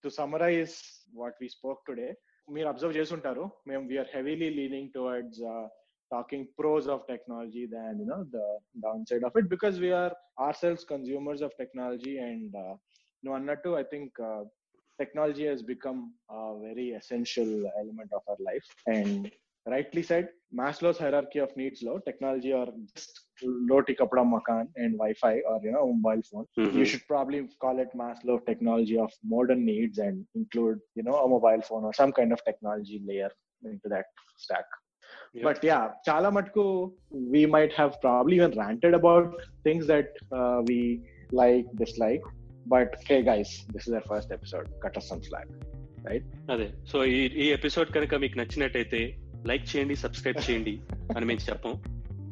to 0.04 0.10
summarize 0.10 0.74
what 1.20 1.34
we 1.42 1.48
spoke 1.58 1.82
today 1.90 2.10
మీరు 2.48 2.68
observe 2.70 2.94
చేసుంటారు 2.98 3.42
మేము 3.68 3.82
we are 3.88 4.10
heavily 4.14 4.46
leaning 4.58 4.90
towards 4.94 5.40
talking 6.10 6.46
pros 6.58 6.86
of 6.94 7.02
technology 7.10 7.64
than 7.74 7.98
you 8.00 8.06
know 8.12 8.18
the 8.36 8.40
down 8.84 9.02
side 9.10 9.24
of 9.28 9.34
it 9.40 9.48
because 9.54 9.74
we are 9.84 10.14
are 10.44 10.56
cells 10.62 10.84
consumers 10.92 11.42
of 11.46 11.56
technology 11.62 12.14
and 12.28 12.56
నువ్వు 13.22 13.36
అన్నట్టు 13.40 13.72
I 13.80 13.84
think 13.92 14.16
technology 14.99 15.45
has 15.45 15.61
become 15.61 16.13
a 16.29 16.57
very 16.61 16.91
essential 16.91 17.69
element 17.79 18.11
of 18.13 18.21
our 18.27 18.37
life. 18.39 18.65
And 18.87 19.31
rightly 19.65 20.03
said 20.03 20.27
maslow's 20.53 20.97
hierarchy 20.97 21.39
of 21.39 21.55
needs 21.55 21.81
low 21.83 21.97
technology 21.99 22.51
or 22.53 22.67
just 22.95 23.21
roti 23.69 23.93
kapda 23.95 24.23
makan 24.31 24.67
and 24.75 24.93
wi-fi 25.01 25.39
or 25.49 25.59
you 25.63 25.71
know 25.71 25.85
mobile 25.93 26.21
phone 26.29 26.45
Mhm. 26.57 26.73
you 26.79 26.85
should 26.85 27.05
probably 27.07 27.39
call 27.63 27.79
it 27.83 27.89
maslow 28.01 28.37
technology 28.49 28.97
of 29.05 29.11
modern 29.23 29.65
needs 29.65 29.99
and 30.07 30.25
include 30.35 30.79
you 30.95 31.03
know 31.03 31.15
a 31.23 31.29
mobile 31.35 31.61
phone 31.69 31.83
or 31.89 31.93
some 32.01 32.11
kind 32.19 32.33
of 32.33 32.43
technology 32.49 33.01
layer 33.07 33.31
into 33.63 33.87
that 33.89 34.05
stack. 34.37 34.65
But 35.45 35.63
yeah 35.63 35.91
chala 36.07 36.29
matku 36.37 36.65
we 37.35 37.45
might 37.55 37.73
have 37.73 37.99
probably 38.01 38.35
even 38.41 38.51
ranted 38.63 38.93
about 38.93 39.33
things 39.63 39.87
that 39.87 40.09
uh, 40.39 40.61
we 40.69 40.79
like 41.31 41.67
dislike 41.83 42.21
but 42.71 42.87
hey 43.09 43.21
guys 43.21 43.49
this 43.71 43.83
is 43.87 43.93
our 43.93 44.05
first 44.13 44.29
episode. 44.31 44.67
Cut 44.85 44.93
us 44.93 45.05
some 45.13 45.21
slack 45.21 45.47
అదే. 46.51 46.69
So 46.91 47.05
ఈ 47.05 47.25
ఈ 47.25 47.47
episode 47.49 47.89
కనుక 47.89 48.15
మీకు 48.15 48.37
నచ్చినట్టయితే 48.37 49.17
like 49.45 49.75
చేయండి 49.75 49.95
subscribe 49.95 50.51
చేయండి 50.51 50.81
అని 51.17 51.25
మేము 51.25 51.39
చెప్పం. 51.49 51.73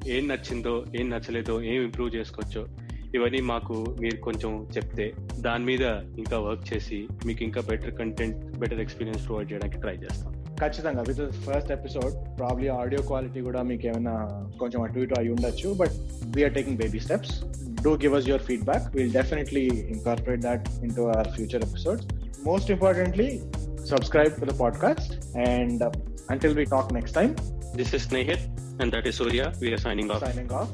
ఏం 0.08 0.28
నచ్చిందో 0.28 0.86
ఏం 1.00 1.10
నచ్చలేదో 1.10 1.62
ఏం 1.62 1.84
ఇంప్రూవ్ 1.84 2.16
చేసుకోవచ్చో 2.16 2.68
ఇవన్నీ 3.16 3.42
మాకు 3.42 3.98
మీరు 4.02 4.16
కొంచెం 4.16 4.68
చెప్తే 4.78 5.14
దాని 5.40 5.66
మీద 5.66 5.82
ఇంకా 6.18 6.40
వర్క్ 6.40 6.74
చేసి 6.74 7.08
మీకు 7.26 7.44
ఇంకా 7.44 7.62
better 7.62 7.94
content 7.94 8.58
better 8.58 8.80
experience 8.80 9.28
provide 9.28 9.52
చేయడానికి 9.52 9.82
ట్రై 9.82 9.96
చేస్తాం. 9.96 10.46
ఖచ్చితంగా. 10.60 11.02
With 11.02 11.32
first 11.32 11.72
episode 11.72 12.40
probably 12.40 12.68
audio 12.68 13.02
quality 13.02 13.42
కూడా 13.42 13.64
మీకు 13.64 13.88
ఏమైనా 13.88 14.48
కొంచెం 14.60 14.82
అటు 14.82 15.00
ఇటు 15.00 15.14
అయి 15.18 15.30
ఉండొచ్చు 15.30 15.74
but 15.74 15.92
we're 16.36 16.54
taking 16.54 16.78
baby 16.78 17.00
steps 17.00 17.44
do 17.82 17.98
give 17.98 18.14
us 18.14 18.26
your 18.26 18.40
feedback. 18.40 18.94
We'll 18.94 19.12
definitely 19.12 19.88
incorporate 19.90 20.42
that 20.42 20.70
into 20.82 21.06
our 21.06 21.26
future 21.26 21.58
episodes. 21.58 22.06
Most 22.44 22.70
importantly, 22.70 23.42
subscribe 23.84 24.40
to 24.40 24.46
the 24.46 24.54
podcast. 24.54 25.26
And 25.36 25.82
uh, 25.82 25.92
until 26.30 26.54
we 26.54 26.66
talk 26.66 26.92
next 26.92 27.12
time, 27.14 27.36
this 27.74 27.94
is 27.94 28.08
Snehit 28.08 28.40
and 28.80 28.92
that 28.92 29.08
is 29.08 29.16
Surya. 29.16 29.54
We 29.60 29.74
are 29.74 29.78
signing 29.78 30.12
off. 30.12 30.20
Signing 30.26 30.52
off. 30.52 30.70